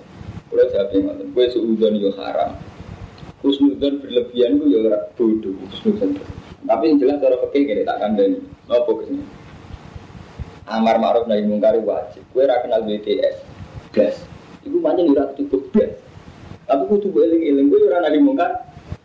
[0.47, 2.57] Kalau jawab yang ngotot, gue suudon yo haram.
[3.45, 4.81] Kusnudon berlebihan gue yo
[5.15, 6.17] bodoh, kusnudon.
[6.67, 9.25] Tapi yang jelas cara pakai gini tak kandani, apa ke sini.
[10.67, 12.23] Amar ma'ruf nahi mungkar wajib.
[12.35, 13.37] Kowe ora kenal BTS.
[13.95, 14.19] Gas.
[14.67, 15.95] Iku pancen ora cukup gas.
[16.67, 18.51] Tapi kudu eling-eling kowe ora nahi mungkar.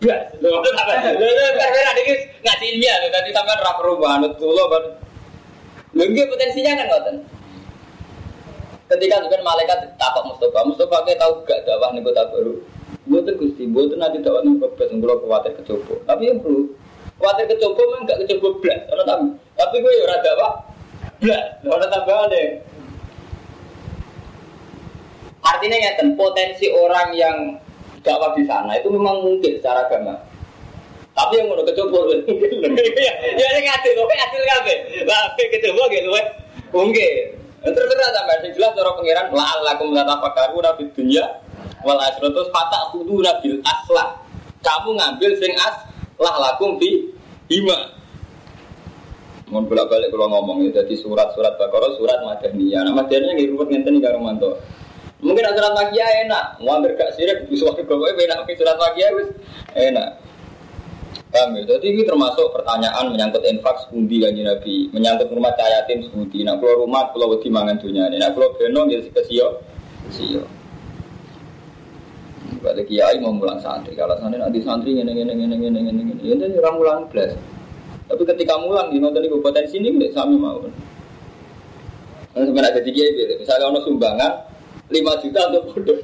[0.02, 0.34] Gas.
[0.42, 4.84] Lho, karena iki ngaji ilmiah lho tadi sampean ora perlu banget kula kan.
[5.94, 7.16] Lho nggih potensinya kan ngoten.
[8.92, 12.60] Ketika juga malaikat takut Mustafa, Mustafa kayak tahu gak dakwah nih kota baru.
[13.08, 15.96] Buatan gusti, buatan nanti dakwah nih kota baru, khawatir kecoba.
[16.12, 16.76] Tapi yang perlu
[17.16, 18.20] khawatir kecoba memang gak
[18.92, 19.26] orang tahu.
[19.56, 20.32] Tapi gue ya rada
[21.22, 21.30] apa?
[21.30, 22.48] Belas, orang tambah deh.
[25.42, 27.38] Artinya ngeten potensi orang yang
[28.02, 30.18] dakwah di sana itu memang mungkin secara agama.
[31.12, 32.00] Tapi yang mau kecoba
[33.38, 34.78] ya ini ngadil, kok ngadil kabeh.
[35.06, 36.10] Lah kecoba gitu,
[36.74, 37.14] mungkin.
[37.62, 41.22] Terus terus sampai sing jelas cara pangeran la'allakum tatafakkaru nabi dunya
[41.86, 44.18] wal akhirah terus fata kudu nabil aslah.
[44.66, 45.78] Kamu ngambil sing as
[46.18, 47.06] lah lakum fi
[47.54, 48.01] hima.
[49.52, 52.88] Mohon bolak balik kalau ngomong ya, itu jadi surat-surat Bakara, surat Madaniyah.
[52.88, 54.56] Nah, Madaniyah nggih ruwet ngenteni iki karo mantu.
[55.20, 59.30] Mungkin surat magia enak, ngomong gak sirik wis wae bawa enak, tapi surat magia wis
[59.76, 60.10] enak.
[61.32, 61.64] Kami?
[61.64, 61.76] Ya?
[61.76, 66.44] Jadi ini termasuk pertanyaan menyangkut infak sepundi kan Nabi, menyangkut rumah cahaya tim sepundi.
[66.44, 68.20] Nah, kalau rumah, kalau wedi mangan dunia ini.
[68.20, 69.48] Nah, kalau benong, jadi kesio,
[70.08, 70.44] kesio.
[72.62, 77.02] Balik kiai mau mulang santri, kalau santri nanti santri nengen-nengen-nengen-nengen-nengen ya, ini ini orang mulang
[77.10, 77.34] belas.
[78.12, 80.60] Tapi ketika mulang di nonton di potensi ini nggak sami mau.
[82.32, 84.32] Nah, sebenarnya jadi kiai, misalnya ono sumbangan,
[84.92, 85.98] 5 juta untuk bodoh.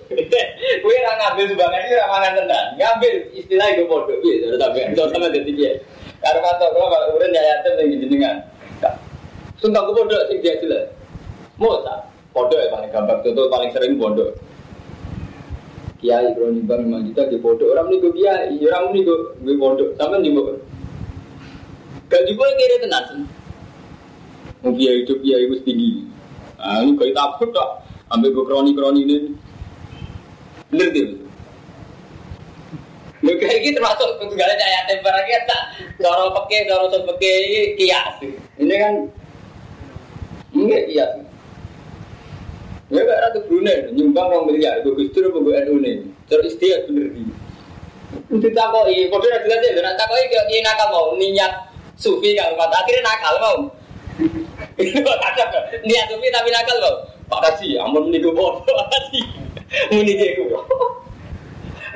[0.84, 2.66] Gue yang ngambil sumbangan ini ramangan tenan.
[2.80, 4.16] Ngambil istilah itu bodoh.
[4.24, 5.72] Iya, tapi itu sama jadi dia.
[6.24, 8.36] Karena kata kalau kalau urin ya yatim yang jenengan.
[9.60, 10.88] Sumpah gue bodoh sih dia jelas.
[11.60, 12.08] Mau tak?
[12.32, 14.32] Bodoh ya paling gampang itu paling sering bodoh.
[16.00, 19.92] Kiai kalau nyumbang 5 juta di bodoh orang nih gue kiai, orang gue gue bodoh.
[20.00, 20.56] Sama nih gue.
[22.08, 23.06] Gak juga kira tenan.
[24.64, 25.92] Mau biaya hidup biaya itu tinggi.
[26.58, 29.18] Ah, ini kayak takut tak ambil gue kroni-kroni ini.
[30.72, 31.28] Bener tuh.
[33.26, 35.64] Lu kayak gitu termasuk segala cahaya temper lagi tak
[36.00, 37.36] cara pakai cara tuh pakai
[37.76, 38.08] kias.
[38.56, 38.94] Ini kan
[40.56, 41.12] enggak kias.
[42.88, 47.12] Ya gak ratu Brunei nyumbang orang miliar, gue gustur gue NU nih, terus istiak bener
[47.12, 47.36] ini.
[48.32, 51.68] Untuk takoi, kode nanti nanti, nak takoi kayak nakal mau niat
[51.98, 53.58] sufi kan, mata akhirnya nakal mau.
[55.84, 56.96] Niat sufi tapi nakal mau.
[57.28, 59.28] Pak Taksi, ampun meniku bodoh Pak kasih
[59.92, 60.62] menikah gue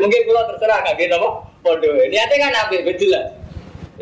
[0.03, 1.29] Mungkin gue terserah kaget apa?
[1.63, 1.93] Bodoh.
[2.11, 2.75] Niatnya kan apa?
[2.99, 3.31] Jelas.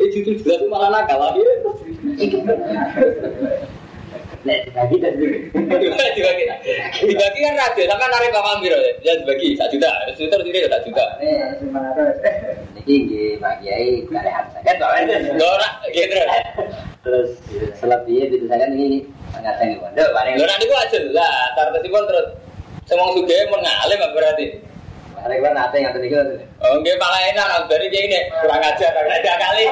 [0.00, 1.54] Eh itu jelas itu malah nakal akhirnya.
[4.40, 5.12] Nah, dibagi kita
[6.16, 6.44] dibagi.
[7.04, 8.92] Dibagi kan raja, sama narik bakal biro ya.
[9.04, 11.06] Ya dibagi 1 juta, terus terus ini 1 juta
[12.90, 14.74] tinggi Pak Kiai kali harsakan
[15.94, 16.18] gitu.
[17.06, 17.30] terus
[17.78, 22.26] selebihnya itu saya ini sangat sangat bodoh paling Dora itu aja lah tarik itu terus
[22.90, 24.46] semua juga mau ngalim berarti
[25.20, 26.32] Ada kan nate yang tadi gitu.
[26.64, 29.64] Oh, gue malah enak nang dari dia ini kurang ajar kurang ajar kali.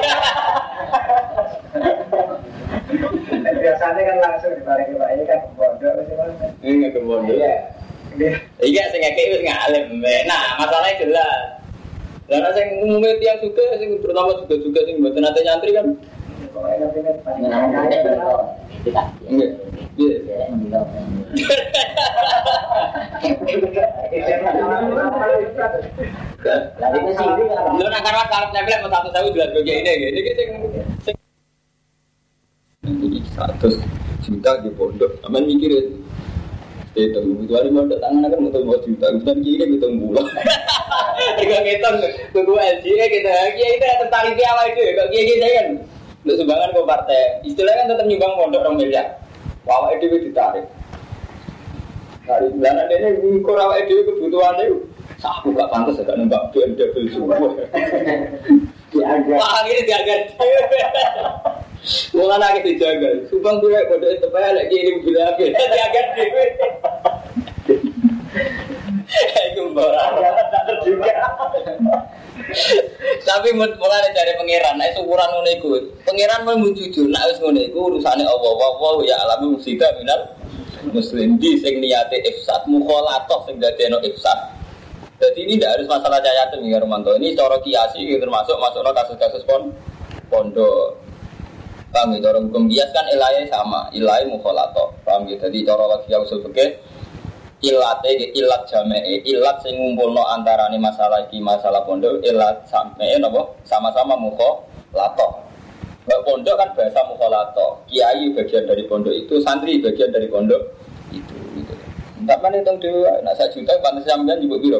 [3.57, 6.37] Biasanya kan langsung dibalik Pak ini kan bodoh sih Mas.
[6.61, 7.53] Ini iya, kebondo Iya.
[8.61, 9.41] Iya sing ngekek wis.
[10.29, 11.58] Nah, masalahnya jelas.
[12.29, 15.97] Lah nek sing umume tiyang juga sing terutama juga-juga sing mboten nate nyantri kan.
[17.41, 17.81] Nak
[29.09, 30.41] satu dua dua ini ini kita
[31.01, 31.17] sing
[33.33, 33.73] satu
[34.21, 35.17] juta di pondok.
[35.25, 36.08] Aman mikirin ya.
[36.97, 39.05] Itu itu hari mau tangan akan mau mau juta.
[39.21, 40.25] Bukan kiri gitu bulan.
[41.37, 41.97] Tiga ngitung
[42.33, 43.33] tunggu LG kita.
[43.53, 44.81] Kia itu tentang itu apa itu?
[44.97, 45.67] Kok kia kia kan?
[46.25, 47.23] Untuk sumbangan ke partai.
[47.45, 49.07] Istilahnya kan tetap nyumbang pondok orang miliar.
[49.63, 50.65] Wawa itu ditarik.
[52.25, 54.77] Hari bulan ada ini kurang itu kebutuhan itu.
[55.19, 57.35] Aku gak pantas agak nembak BMW semua.
[58.93, 59.35] Diangkat.
[59.35, 60.21] Wah, ini diangkat.
[62.13, 63.09] Mulai nangis dijaga.
[63.31, 65.41] Subang gue bodoh itu payah lagi ini mobil apa?
[65.47, 66.05] Diangkat
[70.67, 71.13] terjuga.
[73.19, 75.67] Tapi mulai dari pangeran, nah ukuran ngono iku.
[76.07, 78.51] Pangeran mau jujur, nak wis ngono iku urusane Allah.
[78.57, 80.33] Wa ya alami musida minal
[80.89, 84.57] muslim di sing niate ifsad mukhalatoh sing dadekno ifsad.
[85.19, 87.11] Jadi ini tidak harus masalah cahaya ya Romanto.
[87.19, 89.75] Ini cara kiasi termasuk masuknya kasus-kasus pon
[90.31, 90.95] pondok.
[91.89, 93.01] Paham gitu, orang hukum kias kan
[93.49, 94.93] sama, ilahnya mukholato.
[95.01, 96.77] Paham gitu, jadi cara lagi usul fikih
[97.59, 104.15] ilate ilat jamae ilat sing ngumpulno antarane masalah iki masalah pondok ilat sampe napa sama-sama
[104.15, 105.43] mukholato.
[106.07, 107.83] Mbak pondok kan bahasa mukhalato.
[107.91, 110.61] Kiai bagian dari pondok itu, santri bagian dari pondok
[111.11, 111.35] itu.
[111.59, 111.73] Gitu.
[112.23, 114.79] Entah mana itu dewa, nah saya juta pantas sampean juga biro.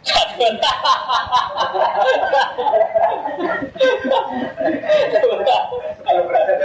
[0.00, 0.40] Satu.
[6.10, 6.58] Kalau berasa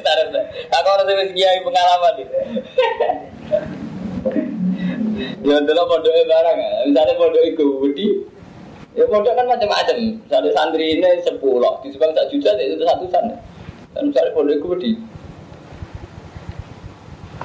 [0.00, 2.36] Taruh, aku harus wis kiai pengalaman itu.
[5.42, 6.70] Ya dulu pondoknya barang ya.
[6.86, 8.06] Misalnya pondok itu budi,
[8.94, 9.96] ya pondok kan macam-macam.
[9.98, 13.34] Misalnya santri ini sepuluh, di sebelah tak juta itu satu sana.
[13.96, 14.92] Dan misalnya pondok itu budi,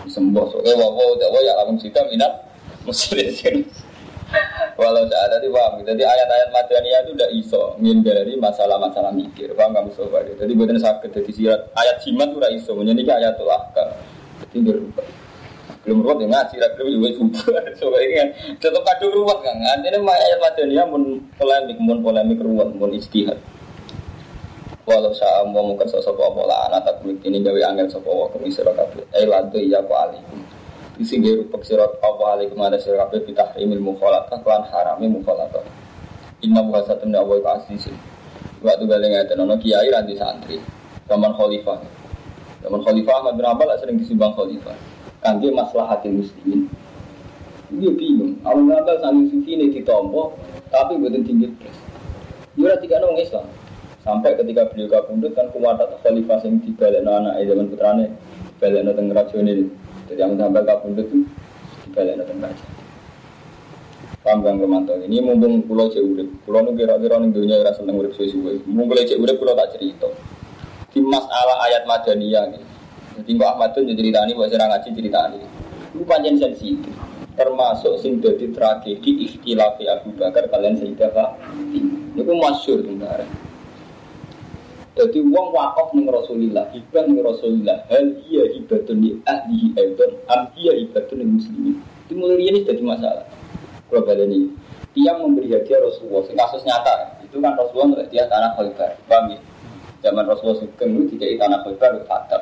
[0.06, 2.34] sembah soalnya wawo wawo ya langsung kita minat
[2.86, 3.66] muslim
[4.76, 5.80] Walau saya ada di paham.
[5.88, 9.56] Jadi ayat-ayat Madaniyah itu udah iso menghindari masalah-masalah mikir.
[9.56, 10.20] Paham nggak Mustafa?
[10.36, 11.10] Jadi buatan sakit.
[11.16, 12.72] Jadi sirat ayat jimat itu iso.
[12.76, 13.96] Menyanyi ayat tuh ahkam.
[14.44, 15.08] Jadi berubah.
[15.86, 17.46] Belum ruwet ya ngaji, belum juga subuh.
[17.78, 19.56] So ini kan tetap kadung ruwet kan.
[19.64, 21.04] Artinya ayat Madaniyah pun
[21.40, 23.40] polemik, pun polemik ruwet, pun istihad.
[24.86, 29.02] Walau saya mau mungkin sosok apa lah anak tak ini angel sapa wa kumisira kabeh.
[29.18, 29.96] Eh lantu iya ku.
[30.96, 35.60] Isi ge rupak sirat apa alikum ada sirat kabeh pitah imil mukhalatah lan harami mukhalatah.
[36.40, 37.92] Inna wa satun da wa asisin.
[38.64, 40.56] Waktu balik ngaten ono kiai ranti santri.
[41.12, 41.84] Zaman khalifah.
[42.64, 44.74] Zaman khalifah Ahmad bin Ambal sering disumbang khalifah.
[45.20, 46.72] Kangge maslahatil muslimin.
[47.76, 48.40] Dia bingung.
[48.48, 50.32] Awal Ambal saling sufi ini ditompo,
[50.72, 51.78] tapi bukan tinggi terus.
[52.56, 53.46] Dia tiga nong Islam.
[54.00, 58.06] Sampai ketika beliau kabundut kan kumatat khalifah yang dibalekno anak zaman putrane
[58.56, 59.54] dibalekno teng rajone.
[60.06, 61.26] Jadi yang sampai kabundut itu
[61.90, 62.66] dibalekno teng raja.
[64.26, 68.02] Paham Bang Romanto ini mumpung pulau cek urip, pulau nu kira-kira ning dunia rasa seneng
[68.02, 68.66] urip suwe-suwe.
[68.66, 70.10] Mumpung cek urip pulau tak cerita.
[70.90, 72.64] Di masalah ayat Madaniyah nih.
[73.16, 75.40] Jadi Mbak Ahmad tuh ceritani, Mbak Sirang ngaji ceritani.
[75.96, 76.94] Itu panjang sensitif.
[77.36, 82.16] Termasuk sing dadi tragedi ikhtilafi Abu Bakar kalian Sayyidah Fatimah.
[82.16, 83.45] Itu masyur sebenarnya.
[84.96, 90.48] Jadi uang wakaf ning Rasulillah, hibah ning Rasulillah, hal iya hibatun li ahlihi aidan, am
[90.56, 91.76] iya hibatun li muslimin.
[92.08, 93.28] Itu mulai ini jadi masalah.
[93.92, 94.56] Kalau ini,
[94.96, 99.36] dia memberi hadiah Rasulullah, sing kasus nyata, itu kan Rasulullah memberi hadiah tanah Khaybar, paham
[99.36, 99.40] ya?
[100.00, 102.42] Zaman Rasulullah Sugeng itu tidak tanah itu fatab.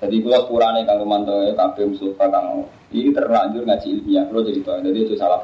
[0.00, 2.46] Jadi kalau sepurane kang Romanto, kabeh Mustafa kang
[2.88, 5.40] ini terlanjur ngaji ilmiah, kalau jadi tahu, jadi itu salah.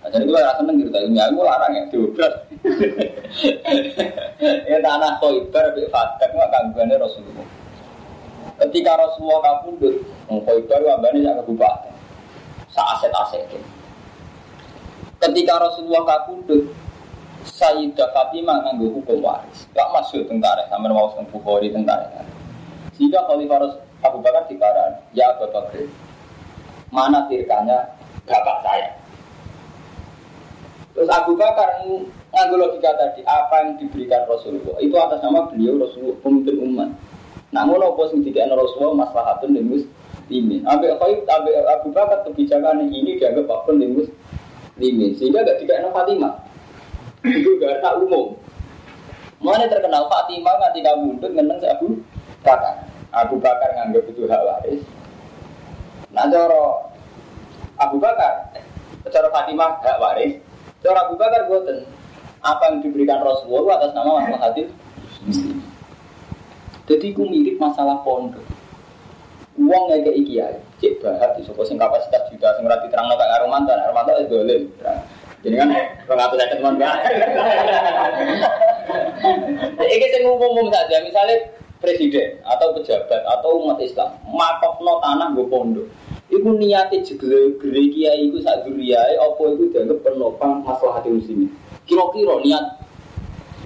[0.00, 2.34] Nah, jadi gue rasa cerita ilmiah, gue larang ya, diobras.
[4.70, 7.48] Ya tanah Khoibar bi Fatak nggak gangguannya Rasulullah.
[8.60, 9.96] Ketika Rasulullah kabundut,
[10.28, 11.94] Khoibar wabane sak kabupaten.
[12.70, 13.48] Sa aset-aset.
[15.20, 16.68] Ketika Rasulullah kabundut,
[17.40, 19.64] Sayyidah Fatimah nganggo hukum waris.
[19.72, 22.04] Gak masuk tentara, sama mau tentang Bukhari tentara.
[22.96, 25.72] Sehingga Khalifah Abu Bakar dikaran, ya Abu Bakar,
[26.92, 27.96] mana tirkanya
[28.28, 28.88] bapak saya?
[30.92, 31.80] Terus Abu Bakar
[32.30, 36.90] nganggo logika tadi, apa yang diberikan Rasulullah itu atas nama beliau Rasulullah pemimpin umat.
[37.50, 40.62] Namun apa sing Rasulullah maslahatun lil muslimin.
[40.62, 45.10] Abe Khalid abe Abu Bakar kebijakan ini dianggap apa lil muslimin.
[45.18, 46.34] Sehingga gak dikene Fatimah.
[47.26, 48.38] Itu gak tak umum.
[49.42, 51.98] Mana terkenal Fatimah nganti kabundut ngeneng Abu
[52.46, 52.86] Bakar.
[53.10, 54.82] Abu Bakar nganggap itu hak waris.
[56.14, 56.90] Nah, cara
[57.78, 58.54] Abu Bakar,
[59.10, 60.38] cara Fatimah hak waris,
[60.80, 61.84] Cara Abu Bakar buatan
[62.40, 64.68] apa yang diberikan Rasulullah atas nama masalah hadis
[65.24, 65.60] muslim.
[66.88, 68.42] Jadi aku mirip masalah pondok.
[69.60, 70.48] Uang nggak kayak iki ya,
[70.80, 74.32] cek bahat di sing kapasitas juta sing ora diterangno kak karo mantan, karo mantan itu
[74.32, 74.60] boleh.
[75.40, 75.68] Jadi kan
[76.08, 76.96] pengatur saya teman kan.
[79.76, 81.36] Iki sing umum-umum saja, misalnya
[81.80, 85.86] presiden atau pejabat atau umat Islam makofno tanah gue pondok.
[86.30, 91.50] Iku niate jegle gere kiai iku sak duriyae apa iku dianggap penopang masalah hati muslimin.
[91.90, 92.64] Kira-kira niat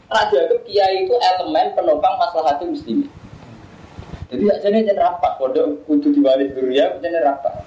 [0.08, 3.10] Raja ke kiai itu elemen penopang masalah hati muslimin.
[4.30, 7.66] Jadi aja nih rapat, pondok kudu diwaris duria, jadi rapat.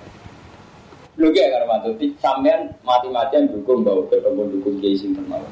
[1.18, 5.50] Lu kayak karena mantu, sampean mati-matian dukung bawa ke dukung kiai sing termawon.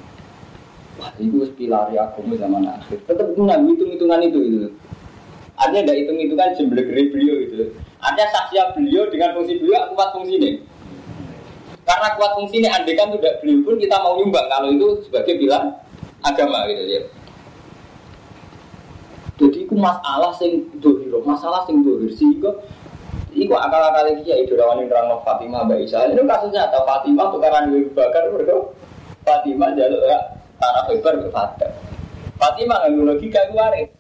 [0.96, 3.04] Wah, itu aku zaman akhir.
[3.04, 4.70] Tetap hitungan, hitung-hitungan itu itu.
[5.60, 7.56] Artinya ada hitung-hitungan jumlah beliau itu.
[8.00, 10.52] Ada saksi beliau dengan fungsi beliau kuat fungsi ini.
[11.86, 15.38] Karena kuat fungsi ini, andai kan tidak beliau pun kita mau nyumbang kalau itu sebagai
[15.38, 15.78] bilang
[16.26, 17.02] agama gitu ya.
[19.36, 22.50] Jadi itu masalah sing dohiro, masalah sing dohir sehingga
[23.36, 26.08] Iku akal-akal iki ya itu rawan nerang Fatimah Mbak Isa.
[26.08, 28.56] Ini kasusnya atau Fatimah tukaran Ibu Bakar mereka
[29.28, 31.76] Fatimah jalur ya tanah lebar ke Fatimah.
[32.40, 33.92] Fatimah nggak logika waris.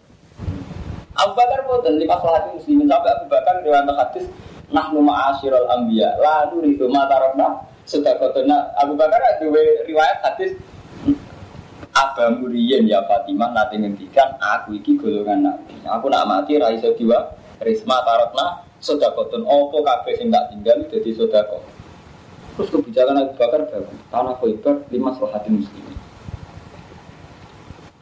[1.20, 4.24] Abu Bakar boten di masalah muslimin sampai Abu Bakar riwayat hadis
[4.72, 9.46] nahnu ma'asyiral anbiya la nuridu ma tarakna sedekah nah Abu Bakar ada
[9.86, 10.58] riwayat hadis
[11.96, 15.80] Abah Muriyen ya Fatimah nanti ngendikan aku iki golongan nabi.
[15.88, 17.24] Aku nak mati ra iso diwa
[17.64, 21.64] risma tarotna sedekah opo kabeh sing tak tinggal jadi sedekah.
[22.60, 24.00] Terus kebijakan Abu Bakar bagus.
[24.12, 25.98] Tanah Khaybar lima hati muslimin.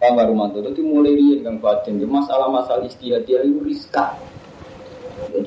[0.01, 2.01] Paham baru mantu itu mulai rian kang Fatin.
[2.01, 4.17] Masalah-masalah istihad dia itu riskan.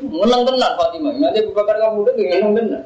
[0.06, 1.18] Menang tenar Fatimah.
[1.18, 2.82] Nanti Abu Bakar kamu udah menang tenar.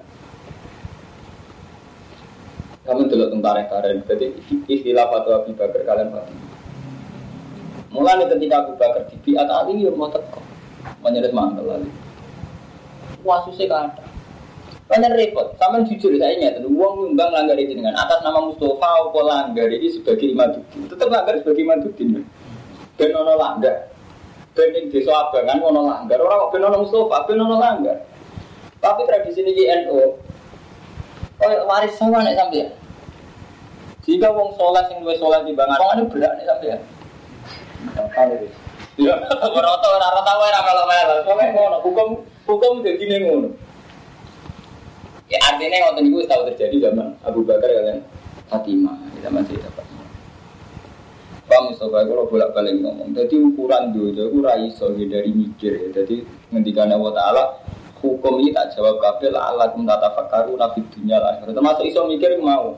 [2.90, 4.03] Kamu dulu tentara karen.
[4.03, 4.35] Jadi
[4.66, 6.48] istilah fatwa Abu Bakar kalian Fatimah.
[7.94, 10.42] Mulai ketika Abu Bakar di biat Ali, ya mau teko.
[10.98, 11.87] Menyeret mantel Ali.
[13.22, 14.03] Wasusnya kada.
[14.90, 19.22] Banyak repot, sama jujur saya ingat, uang nyumbang langgar itu dengan atas nama Mustafa atau
[19.22, 20.50] langgar ini sebagai imam
[20.90, 21.79] tetap langgar sebagai imam
[22.98, 23.87] dan ono langgar,
[24.59, 28.03] dan di desa abangan ono langgar, orang ben ono Mustafa, ben langgar.
[28.83, 29.94] Tapi tradisi ini NU,
[31.38, 32.80] oh waris sama nih sampai
[34.11, 36.79] jika wong soleh sing luwih soleh di bangan, wong ini berat nih sampai ya.
[38.99, 41.14] Ya, rata rata wae ora melo-melo.
[41.25, 42.09] Pokoke ngono, hukum
[42.44, 43.49] hukum dadi ngono.
[45.31, 48.03] Ya artinya waktu itu tahu terjadi zaman Abu Bakar kalian
[48.51, 50.09] Fatimah zaman Sayyidah Fatimah.
[51.46, 56.03] Pak Mustafa kalau bolak balik ngomong, jadi ukuran dojo itu raiso dari mikir ya.
[56.03, 57.44] Jadi ngendikan Allah Taala
[58.03, 61.38] hukum ini tak jawab kabel Allah tata fakaru nafid dunia lah.
[61.46, 62.75] Termasuk iso mikir mau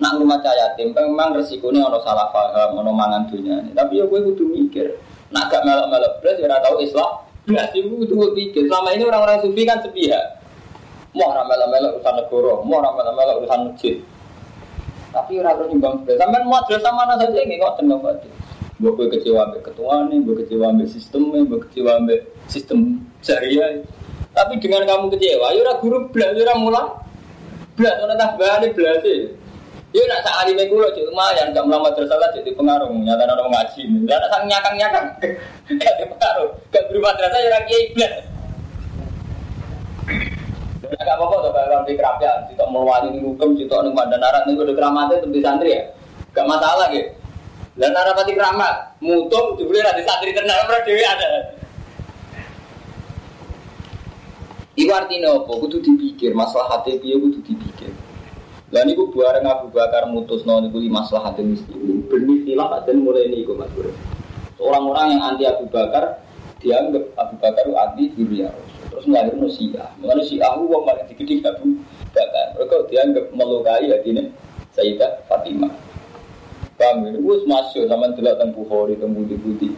[0.00, 3.60] nak rumah cahaya yatim memang resikonya ono salah paham, ono mangan dunia.
[3.76, 4.96] Tapi ya gue kudu mikir.
[5.30, 7.10] Nak gak melok-melok belas ya tahu Islam.
[7.44, 8.64] Belas itu kudu mikir.
[8.66, 10.40] Selama ini orang-orang sufi kan sepihak.
[11.12, 14.00] Mau ramel-ramel urusan negara, mau ramel-ramel urusan masjid.
[15.10, 16.16] Tapi ora terus nyumbang belas.
[16.16, 18.30] Sampai mau sama mana saja nggak kok tenang banget.
[18.80, 23.84] Gue kecewa ambek ketua nih, gue kecewa ambek sistemnya, gue kecewa ambek sistem syariah.
[24.32, 26.88] Tapi dengan kamu kecewa, ya guru belas, ya ora mulang.
[27.76, 29.39] Belas, ora tambah belas sih.
[29.90, 33.82] Ya nak sak alime kula cek lumayan gak melamat tersalah jadi pengaruh nyata orang ngaji.
[34.06, 35.06] Ya nak sang nyakang-nyakang
[35.82, 36.50] gak pengaruh.
[36.70, 38.14] Gak berubah terasa ya kiai belas.
[40.90, 44.58] Agak apa-apa tuh kalau di kerapia, kita meluari ini hukum, kita nih pada narat nih
[44.58, 45.82] udah keramatnya tentu santri ya,
[46.34, 47.14] gak masalah gitu.
[47.78, 51.28] Dan narapati keramat, mutung, dibeli nanti santri tenang, pernah dewi ada.
[54.74, 55.52] Iku artinya apa?
[55.56, 57.94] Kudu dipikir, masalah hati dia kudu dipikir.
[58.70, 62.06] Dan itu bareng Abu Bakar mutus no niku masalah hati muslim.
[62.06, 63.90] Benih silap dan mulai ini mas Bro.
[64.62, 66.22] Orang-orang yang anti Abu Bakar
[66.62, 69.90] dianggap Abu Bakar itu anti Rasul terus melahirkan Syiah.
[69.98, 71.66] Mengenai Syiah itu wong paling digede Abu
[72.14, 72.46] Bakar.
[72.54, 74.22] Mereka dianggap melukai hatinya
[74.78, 75.74] Sayyidah Fatimah.
[76.78, 77.20] Paham ini?
[77.20, 79.68] Gue masuk sama delok tentang Bukhari, tentang budi-budi.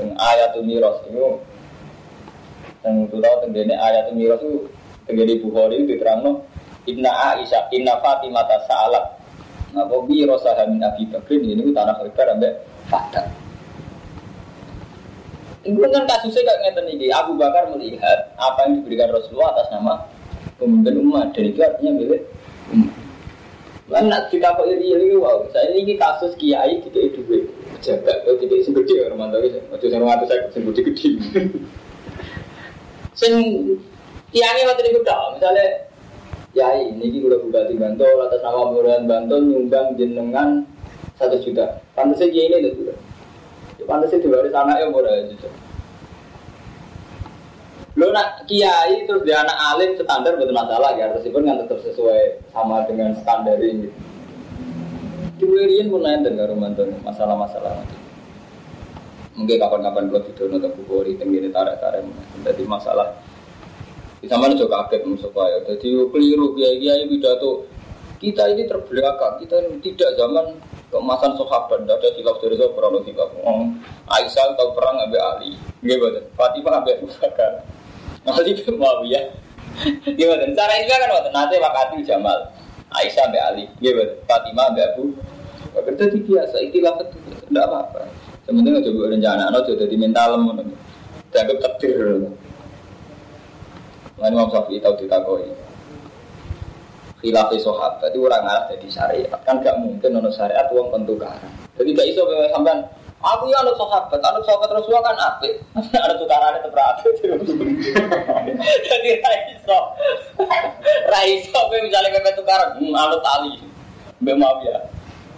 [0.00, 1.20] Yang ayatul miras itu
[2.80, 4.70] yang itu tahu tenggene ayatul miras itu
[5.04, 6.46] tenggene Bukhari itu diterangno
[6.86, 8.46] Inna Aisyah, Inna Fatimah
[9.84, 12.52] kok bi rosaha min Abi Bakrin ini tanah Khaybar ambek
[12.88, 13.26] Fadah.
[15.66, 17.06] Ini kan kasusnya kayak ngeten ini.
[17.10, 19.98] Abu Bakar melihat apa yang diberikan Rasulullah atas nama
[20.62, 22.22] pemimpin umat dan itu artinya milik
[22.70, 22.94] umat.
[23.86, 25.42] Kan nak kita kok iri iri wow.
[25.50, 29.58] Saya ini kasus kiai tidak duit pejabat, oh tidak segede orang mantau itu.
[29.70, 31.10] Macam saya mantau saya segede gede.
[33.18, 33.34] Sing
[34.34, 35.66] kiai waktu itu dah, misalnya
[36.56, 40.64] kiai ini kita buka di Bantul atas nama Kelurahan Bantul nyumbang jenengan
[41.20, 41.84] satu juta.
[41.92, 42.96] Pantasnya kiai ini itu
[43.84, 45.46] Pantas itu diwaris anaknya murah itu.
[48.00, 52.40] Lo nak kiai terus dia anak alim standar betul masalah ya, meskipun kan tetap sesuai
[52.56, 53.92] sama dengan standar ini.
[55.36, 57.84] Diwirian pun nanti nggak romantis masalah-masalah.
[59.36, 62.08] Mungkin kapan-kapan kalau tidur nonton bukori tinggi tarik-tarik.
[62.40, 63.12] Jadi masalah
[64.26, 67.62] di sama juga kaget supaya jadi keliru kiai kiai pidato
[68.18, 70.58] kita ini terbelakang kita ini tidak zaman
[70.90, 73.30] kemasan sahabat, tidak ada silap dari saya pernah silap.
[73.44, 73.70] Oh,
[74.10, 75.50] Aisyah tahu perang Abu Ali,
[75.84, 76.22] gimana?
[76.34, 77.52] Fatimah Abu Bakar,
[78.26, 79.24] Ali bin Muawiyah.
[80.08, 80.44] Gimana?
[80.56, 82.38] Cara ini kan waktu nanti wakati Jamal,
[82.96, 84.14] Aisyah Abu Ali, gimana?
[84.24, 85.04] Fatimah Abu Abu.
[85.76, 88.02] Bakar jadi biasa, itulah betul, tidak apa-apa.
[88.48, 90.30] Sementara coba rencana, no jadi mental,
[91.34, 92.32] dianggap takdir.
[94.16, 95.48] Lalu Imam Syafi'i tahu ditakoi
[97.16, 99.40] khilafi sahabat itu orang arah jadi syariat.
[99.44, 102.80] Kan gak mungkin nono syariat uang pentukaran jadi gak iso sampean
[103.20, 105.54] aku ya anut sahabat anut sahabat Rasulullah kan apik.
[106.04, 107.00] Ada tukaran itu berapa
[108.88, 109.78] jadi raiso
[111.12, 113.60] raiso misalnya pepe tukaran hmm, anut tali.
[114.24, 114.76] Mbak maaf ya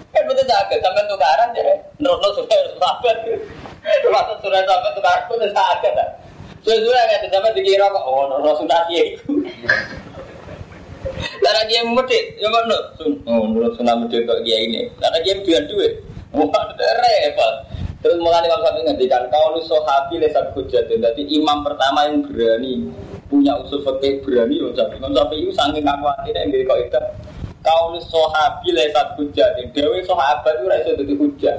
[0.08, 3.16] kan betul sakit sampai tukaran jadi menurut lo sudah sahabat.
[4.02, 5.94] Termasuk sudah sahabat tukaran pun sakit
[6.68, 9.24] Sudah-sudah nggak sampai dikira kok oh Rasulullah itu
[11.40, 12.92] Karena dia medit, ya mana?
[13.24, 14.84] Oh, menurut sunnah medit kok dia ini.
[15.00, 16.04] Karena dia biar duit.
[16.36, 16.44] Wah,
[16.76, 17.54] repot.
[18.04, 20.92] Terus mulai Imam Syafi'i ngendikan kau lu sahabi lesat hujat.
[20.92, 22.92] Jadi imam pertama yang berani
[23.32, 25.00] punya usul fikih berani Imam Syafi'i.
[25.00, 27.00] Imam Syafi'i itu saking khawatir yang dari kau itu.
[27.64, 29.56] Kau lu sahabi lesat hujat.
[29.72, 31.56] Dewi sahabat itu rasa jadi hujat.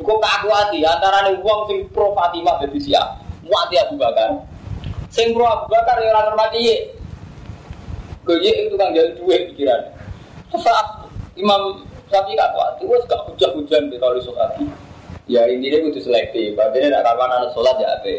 [0.00, 3.25] Kok kakuati antara nih uang sing pro Fatimah jadi siap.
[3.46, 4.42] Muati Abu Bakar.
[5.08, 6.76] Sing pro Abu Bakar ya orang hormati ye.
[8.26, 9.86] Gue itu kan jadi duit pikiran.
[10.50, 11.06] Saat
[11.38, 14.66] Imam Syafi'i kakuati, wes gak hujat-hujan di kalau sahabi.
[15.30, 16.58] Ya intinya kudu selektif.
[16.58, 18.14] Artinya tidak kapan anak sholat ya apa.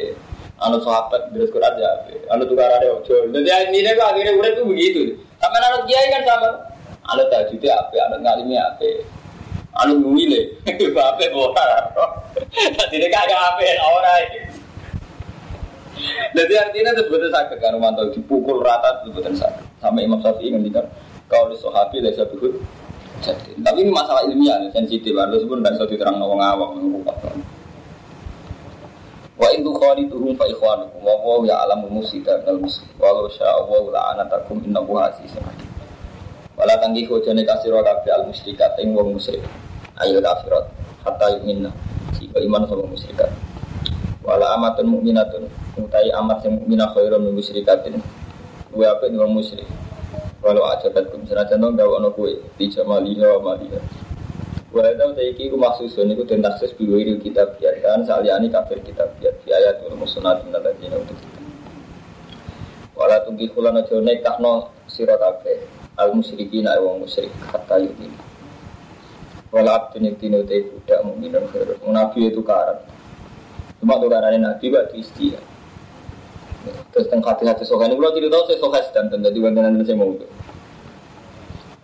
[0.63, 2.15] Anak sahabat terus Quran ya apa.
[2.31, 3.15] Anak tukar ada ojo.
[3.31, 5.01] Jadi intinya kok akhirnya udah tuh begitu.
[5.39, 6.49] Sama anak kiai kan sama.
[7.07, 7.95] Anak tajudnya apa.
[8.11, 8.89] Anak ngalimnya apa.
[9.83, 10.41] Anak ngumile.
[10.67, 11.69] Apa bohar.
[12.55, 14.46] Jadi dia kagak apa orang.
[16.33, 19.81] Jadi artinya itu betul sakit kan Romanto dipukul rata itu betul sakit.
[19.81, 20.85] Sampai Imam Syafi'i ngendikan
[21.27, 22.55] kau di sahabi lesa tuhud
[23.17, 25.17] jadi, tapi ini masalah ilmiah, sensitif.
[25.17, 27.17] Harus pun dan bisa diterang nawang awam mengupas.
[29.37, 33.29] Wa itu khali tuhum fa ikhwanukum wa wa ya alam musida dal muslim wa la
[33.29, 35.45] sya Allah la anatakum inna hu azizun
[36.57, 39.45] Wala tanggi kojone kasiro kabeh al musyrikat ing wong musyrik.
[40.01, 40.65] Ayo kafirat
[41.05, 41.69] hatta yu'minna.
[42.17, 43.29] Jika iman sama musyrikat.
[44.25, 45.45] Wala amatun mukminatun
[45.79, 48.01] utai amat sing mukminah khairun min musyrikatin.
[48.73, 49.65] Kuwi apik wong musyrik.
[50.43, 53.81] Walau aja kan kum senajan dong gawe ono kue di jamaliha wa maliha.
[54.69, 58.77] Walau tahu tak iki ku maksusun iku den taksis biwiri kitab ya kan saliyani kafir
[58.85, 61.41] kitab ya fi ayat wal musnad min alladzina untuk kita.
[62.93, 65.63] Wala tunggi kula aja nekakno sira kabeh
[65.97, 68.11] al musyrikin ae wong musyrik hatta yumin.
[69.47, 71.79] Wala abdun iktinu te budak mukminun khairun.
[71.87, 72.83] Nabi itu karat.
[73.79, 75.46] Cuma tukarannya Nabi buat istilah.
[76.93, 80.11] Terus tentang hati-hati sokan ini, kalau cerita saya sokan sedang jadi bantuan saya mau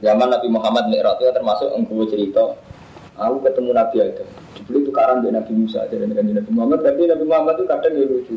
[0.04, 2.44] Zaman Nabi Muhammad Mi'raj itu termasuk engkau cerita
[3.14, 4.26] Aku ketemu Nabi Adam.
[4.66, 7.94] Dulu itu karan dari Nabi Musa aja dengan Nabi Muhammad Tapi Nabi Muhammad itu kadang
[7.94, 8.36] ya lucu.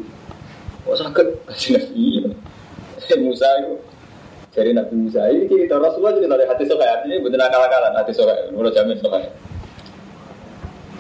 [0.85, 1.27] Kok sakit?
[1.49, 1.73] Kasih
[3.01, 3.75] Nabi Musa itu.
[4.53, 8.37] Jadi Nabi Musa ini cerita Rasulullah cerita dari hati sokan Artinya betul akal-akalan hati sokan
[8.53, 9.25] Menurut jamin sokan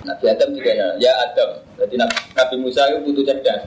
[0.06, 1.50] Nabi Adam juga ya, ya Adam.
[1.82, 3.60] Jadi Nabi Musa itu butuh cerdas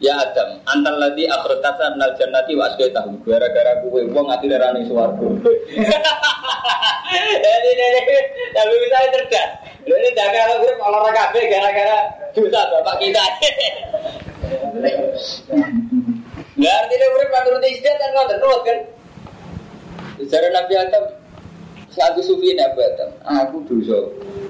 [0.00, 5.28] Ya Adam, antal lagi akhirkata nal jannati wa tahu gara-gara kue wong ngati darani swarga.
[7.44, 8.18] Jadi ini
[8.56, 9.50] tapi bisa cerdas.
[9.84, 11.96] Ini jaga gue olahraga kafe gara-gara
[12.32, 13.24] dosa bapak kita.
[16.60, 18.78] Ya artinya urip menurut istiadat kan ngoten terus kan.
[20.20, 21.04] Secara Nabi Adam
[21.90, 23.98] Satu sufi Nabi Adam, aku dosa.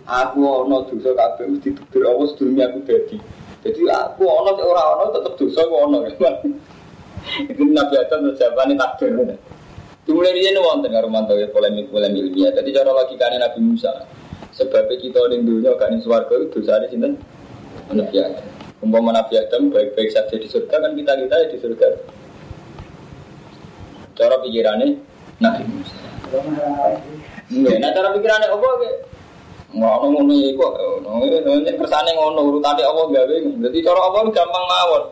[0.05, 1.72] Aku ono dosa kabeh mesti
[2.05, 3.16] Allah sedurunge aku dadi.
[3.61, 6.34] Jadi aku ono cek ora ono tetep dosa ku ono kan.
[7.44, 9.12] Itu Nabi Adam terjawabane takdir.
[10.08, 12.50] Dimulai nih wonten karo mantau ya polemik polemik ilmiah.
[12.56, 13.92] Jadi cara logikanya Nabi Musa.
[14.50, 17.20] Sebabnya kita ning dunia gak ning swarga itu dosane sinten?
[17.92, 18.48] Nabi Adam.
[18.80, 21.86] Umpama Nabi Adam baik-baik saja di surga kan kita kita ya di surga.
[24.16, 24.88] Cara pikirannya
[25.38, 25.96] Nabi Musa.
[27.50, 28.68] Nah, cara pikirannya apa?
[29.71, 30.66] Ngono ngono iku
[31.62, 33.35] nek kersane ngono urutane apa gawe.
[33.62, 35.03] Dadi cara apa gampang mawon.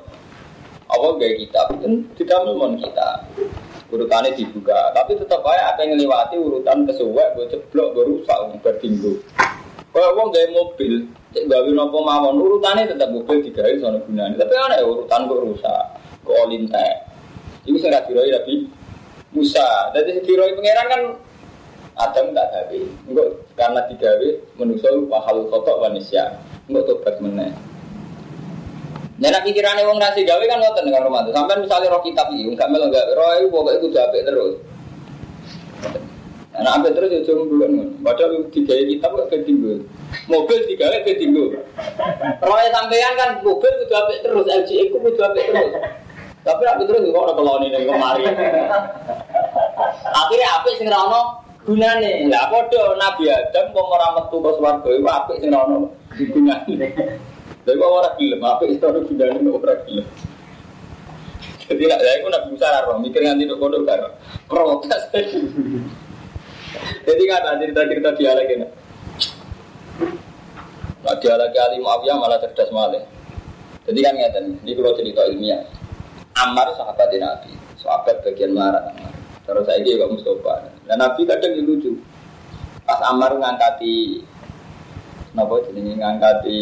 [0.90, 1.62] Apa gawe kita
[2.18, 3.08] tidak memon kita.
[3.88, 8.74] Urutannya dibuka, tapi tetap aja apa yang ngelewati urutan kesuwek, gue ceblok, gue rusak, gue
[8.84, 9.16] tinggu.
[9.96, 14.44] Kalau wong gawe mobil, cek gawe nopo mawon, urutannya tetap mobil digawe sono gunanya.
[14.44, 15.84] Tapi aneh urutan gue rusak,
[16.20, 16.94] gue olintek.
[17.64, 18.68] Ini saya diroi tapi
[19.32, 19.88] Musa.
[19.96, 21.02] Jadi diroi pangeran kan
[21.98, 22.80] Adam tak gawe.
[23.10, 23.28] Enggak
[23.58, 26.24] karena digawe manusia mahal kotok manusia.
[26.70, 27.50] Enggak tobat meneh.
[29.18, 31.34] Nah, nak pikirannya wong nasi gawe kan ngoten dengan rumah itu.
[31.34, 34.54] Sampai misalnya roh kitab ini, enggak melo enggak roh itu pokoknya itu jabe terus.
[36.58, 37.70] Nah, ambil terus ya cuma bulan
[38.02, 39.82] Padahal digawe kitab gak ketinggu.
[40.30, 41.54] Mobil digawe ketinggu.
[42.46, 45.72] Roh sampean kan mobil itu jabe terus, LG itu itu jabe terus.
[46.46, 48.22] Tapi aku terus kok ada koloni ning kemari.
[50.14, 51.02] Akhirnya apa sing ra
[51.68, 52.32] gunane.
[52.32, 56.74] Lah padha Nabi Adam wong ora metu ke swarga iku apik sing ono gunane.
[57.68, 60.08] Lha kok ora gelem apik iso ono gunane ora gelem.
[61.68, 64.08] Jadi nak saya pun Nabi Musa roh mikir nganti tok kono karo
[64.48, 65.04] protes.
[67.04, 68.66] Jadi kan ada cerita-cerita dialek ini.
[71.04, 73.04] Nah dialek Ali Muawiyah malah cerdas malah.
[73.84, 75.64] Jadi kan ngeten, ini kalau cerita ilmiah.
[76.36, 78.92] Ammar sahabat Nabi, sahabat bagian marah.
[79.48, 80.68] Terus saya juga Mustafa.
[80.84, 81.96] Dan Nabi kadang lucu.
[82.84, 84.20] Pas Ammar ngangkati
[85.32, 86.60] Napa jadi ngangkati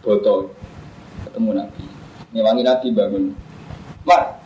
[0.00, 0.48] botol
[1.28, 1.84] ketemu Nabi.
[2.32, 3.24] Ngewangi Nabi bangun.
[4.08, 4.40] Mar,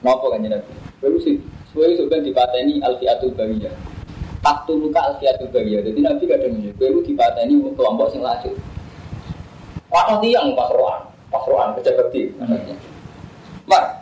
[0.00, 0.72] Napa kan Nabi?
[1.04, 1.36] Lalu sih
[1.70, 3.70] Suwe sudah dipateni alfiatul bariyah.
[4.42, 5.86] Taktu luka alfiatul bariyah.
[5.86, 8.58] Jadi Nabi kadang menyebut, suwe dipateni kelompok sing lanjut.
[9.86, 12.34] Waktu tiang pasroan, pasroan kecepeti.
[13.70, 13.99] Mar,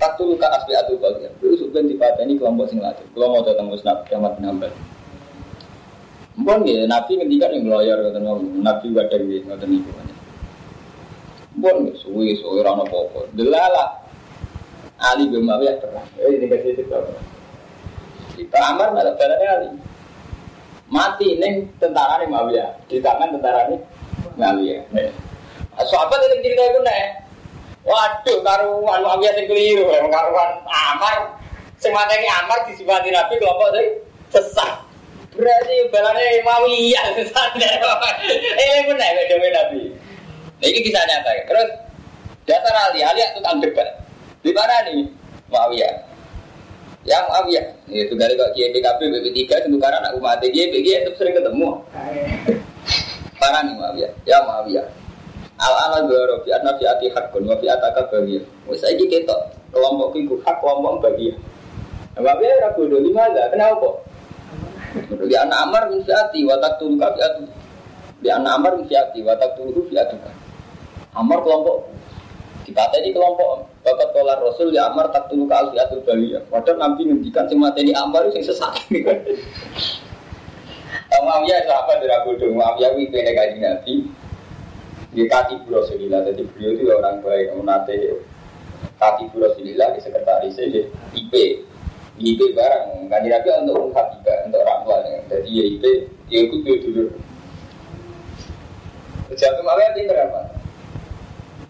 [0.00, 1.30] taktu luka alfiatul bariyah.
[1.38, 2.80] Suwe sudah dipateni kelompok sing.
[2.80, 4.72] Kalau mau datang musnad, kiamat Hambal.
[6.40, 8.18] Mpun ya, Nabi ngendikan yang ngelayar kata
[8.64, 9.90] Nabi gak ada gitu, kata niku.
[11.60, 13.28] Mpun ya, suwi suwi rano popo.
[13.36, 14.00] Delala
[14.96, 16.08] Ali bin Muawiyah perang.
[16.16, 17.12] Eh ini kasih itu apa?
[18.36, 19.68] Kita Amar malah barangnya Ali.
[20.88, 23.80] Mati neng tentara nih Muawiyah di tangan tentara nih
[24.40, 24.80] Muawiyah.
[25.80, 27.19] Sahabat itu cerita itu nih.
[27.80, 31.40] Waduh, karuan Muawiyah sing keliru, karuan Amar.
[31.80, 33.86] Sing mateni Amar disifati Nabi kelompok sing
[34.28, 34.84] sesat.
[35.32, 37.50] Berarti balane Muawiyah sesat.
[38.60, 39.96] Eh benar beda Nabi.
[40.60, 41.42] Nah, ini kisah nyata ya.
[41.48, 41.68] Terus
[42.44, 43.88] dasar Ali, Ali tukang debat.
[44.44, 45.08] Di mana nih?
[45.48, 45.94] Muawiyah.
[47.08, 47.64] Ya Muawiyah.
[47.88, 49.40] Itu dari kok PKB BP3
[49.72, 51.80] itu karena anak umat PKB itu sering ketemu.
[53.40, 54.12] Parah nih Muawiyah.
[54.28, 54.84] Ya Muawiyah.
[55.60, 58.40] Al ana goro fi anna fi ati hakun wa fi ataka bagiya.
[58.64, 61.36] Wis saiki ketok kelompok iku hak kelompok bagiya.
[62.20, 63.48] Muawiyah ora bodoh lima enggak?
[63.52, 63.88] Kenapa?
[65.24, 67.44] Di anak amar min fiati wa taqtulu ka fiatu.
[68.20, 70.32] Di anak amar min fiati wa taqtulu fiatuka.
[71.16, 71.88] Amar kelompok
[72.70, 76.38] kita tadi kelompok bapak kolar Rasul ya Amar tak tulu ke alfiatul baliyah.
[76.46, 78.70] Padahal Nabi ngendikan sing mateni Amar sing sesat.
[81.20, 83.94] Muawiyah sahabat dari Abu Muawiyah ini kene kaji Nabi.
[85.10, 88.22] Di kati Rasulillah, jadi beliau itu orang baik, nate
[88.94, 90.86] kati Rasulillah di sekretaris saya
[91.18, 91.34] IP,
[92.22, 95.84] IP barang, kan Nabi untuk ungkap juga untuk ramuan, jadi ya IP,
[96.30, 97.04] ya ikut dulu.
[99.34, 100.40] Jatuh Muawiyah ini berapa?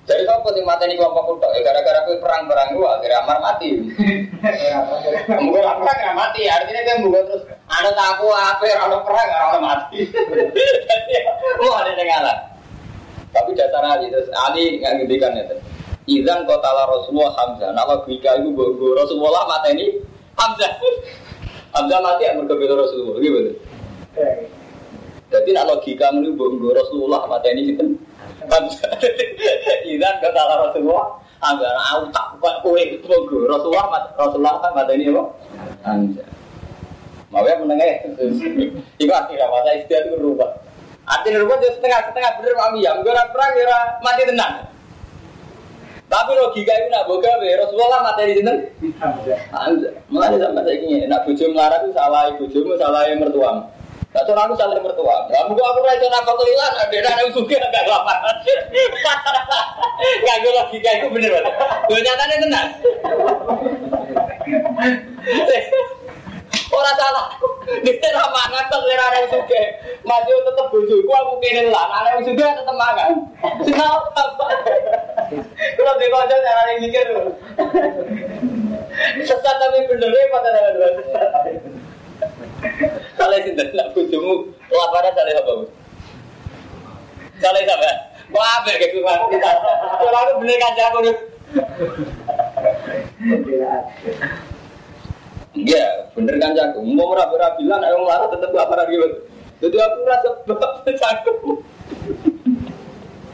[0.08, 3.68] Jadi kau pasti mati ini kelompok kuda, ya gara-gara kau perang-perang gua, akhirnya Amar mati.
[5.44, 10.02] Mungkin perang nggak mati, artinya kan bukan terus ada tapu apa, ada perang ada mati.
[10.90, 11.14] Jadi,
[11.62, 12.49] oh ada yang ngalah.
[13.40, 15.56] Tapi dasar Ali, terus Ali nggak ngendikan itu.
[16.20, 19.86] Izan kota la Rasulullah Hamzah, nama Gwika itu gue Rasulullah mati ini
[20.36, 20.76] Hamzah.
[21.80, 23.56] Hamzah mati ya berbeda Rasulullah, gitu.
[25.32, 27.84] Jadi nak logika ini gue Rasulullah mati ini gitu.
[29.88, 35.22] Izan kata Rasulullah Anggar aku tak buat kue Mogo Rasulullah Rasulullah kan kata ini apa?
[35.88, 36.28] Hamzah
[37.32, 38.04] Mau ya menengah
[39.00, 40.59] Itu akhirnya masa istilah itu berubah
[41.10, 44.54] Artinya berubah jadi setengah-setengah bener mami ya Mungkin perang ya mati tenang
[46.10, 48.42] tapi logika itu nak boga be Rasulullah materi?
[49.54, 49.94] Hamzah.
[50.10, 53.62] Mulai sampai saya ingin nak bojo melarat itu salah bojomu salah mertuamu.
[54.10, 55.30] Nah, cara aku saling mertua.
[55.30, 57.86] Nah, mungkin aku rasa nak foto hilang, ada ada suka agak.
[60.26, 61.54] Gak gue logika itu bener banget.
[61.94, 62.68] Nyatanya tenang.
[66.70, 67.26] Orang salah.
[67.82, 69.62] Dia nak mangan terus dia ada suka.
[70.06, 71.86] Maju tetap bujuku aku kini lah.
[71.90, 73.10] Ada yang suka tetap makan.
[73.66, 74.22] Kenapa?
[75.74, 77.06] Kalau dia kocok cara yang mikir.
[79.26, 80.92] Sesat tapi bener pada dengan
[83.16, 85.52] Salah sih nak bojomu laparan salah apa?
[87.40, 87.90] Salah apa?
[88.30, 89.52] Apa kayak kita?
[89.96, 91.16] Kalau aku bener kan aku nih.
[95.50, 96.78] Iya, bener kan jago.
[96.86, 99.06] Mau merah-merah bilang, ayo marah tetap laparan gitu.
[99.60, 101.34] Jadi aku rasa bapak jago.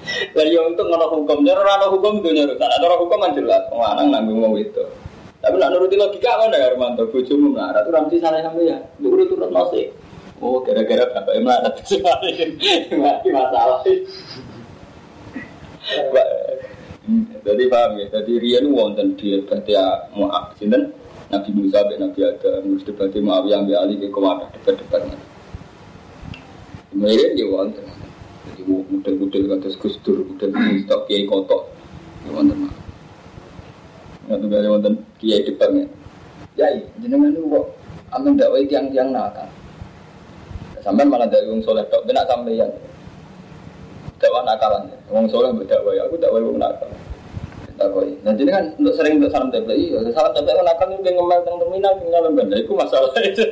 [0.06, 2.54] Lah yo untuk ngono hukum, nyoro ora hukum itu nyoro.
[2.56, 4.80] Tak ada hukum kan jelas, lanang nanggung wong itu.
[5.44, 8.78] Tapi nak nuruti logika kan ya Armanto, bojomu melarat itu ramsi salah sampe ya.
[9.04, 9.92] Urut turut nasi.
[10.40, 12.56] Oh, gara-gara bapak melarat sekali.
[12.96, 13.84] Mati masalah.
[17.46, 20.26] Jadi paham ya, jadi Rian wonten dia berarti ya mau
[20.58, 20.90] sinten
[21.27, 25.18] Nabi Musa bin Nabi Adam, terus debatnya Muawiyah ambil alih ke kewadah debat-debatnya.
[26.95, 27.87] Kemudian dia wonten.
[28.47, 30.51] Jadi model-model kata Gus Dur, model
[30.87, 31.66] stok kiai kotok.
[32.22, 32.70] Ya wonten.
[34.27, 35.85] Nggak tuh kali wonten kiai debatnya.
[36.55, 36.70] Ya,
[37.03, 37.66] jenengan itu kok
[38.14, 39.51] amin dakwai tiang-tiang nakal.
[40.81, 42.70] Sampai malah dari wong soleh benak sampai yang
[44.22, 44.87] dakwah nakalan.
[45.11, 46.89] Wong soleh berdakwah, aku dakwah wong nakal.
[47.77, 48.09] Dakwah.
[48.24, 51.61] Nah jadi kan untuk sering untuk salam template, iya salam template nakal itu ngomel tentang
[51.61, 52.57] terminal, tinggal lembaga.
[52.57, 53.45] Itu masalah itu.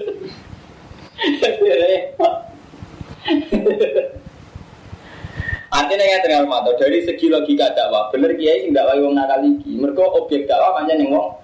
[5.68, 9.77] Artinya ya tinggal mata dari segi logika dakwah, bener kiai sing dakwah wong nakal iki.
[9.77, 11.37] Mergo objek dakwah ning wong.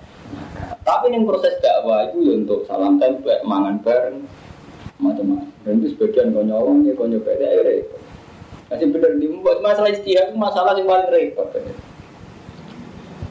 [0.81, 4.25] Tapi ning proses dakwah itu ya untuk salam tempel, mangan bareng,
[4.97, 5.53] macam-macam.
[5.69, 7.85] Dan itu sebagian kau nyolong ya kau ya.
[8.73, 9.27] Masih bener di
[9.61, 11.51] masalah istihad itu masalah yang paling repot.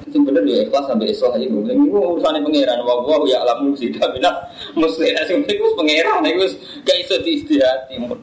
[0.10, 3.42] Sing bener ya ikhlas sampai esok aja gue bilang, gue urusannya pangeran, wah gue ya
[3.42, 4.36] alam musik, tapi nah
[4.74, 6.50] muslim, sing penting gue pangeran, gue
[6.86, 8.22] gak iso diistihati, mumpet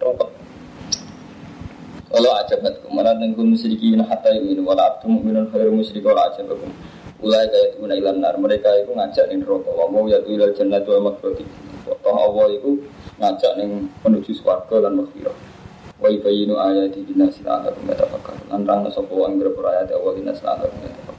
[2.06, 6.32] Kalau aja banget ke mana kun musyrikin hatta ini wala abdu mu'minun khairu musyrik wala
[6.32, 6.72] aja bakum.
[7.20, 9.74] Ulai kayak itu ilan nar mereka itu ngajak nih rokok.
[9.74, 11.44] Wa mau ya ilal jannah wa maghfirati.
[11.84, 12.80] Toh Allah itu
[13.20, 13.68] ngajak nih
[14.00, 15.36] menuju swarga dan maghfirah.
[16.00, 18.48] Wa yubayyinu ayati dinasi la'allakum yatafakkarun.
[18.54, 21.16] Lan rang sapa wong berayat Allah dinasi la'allakum yatafakkarun.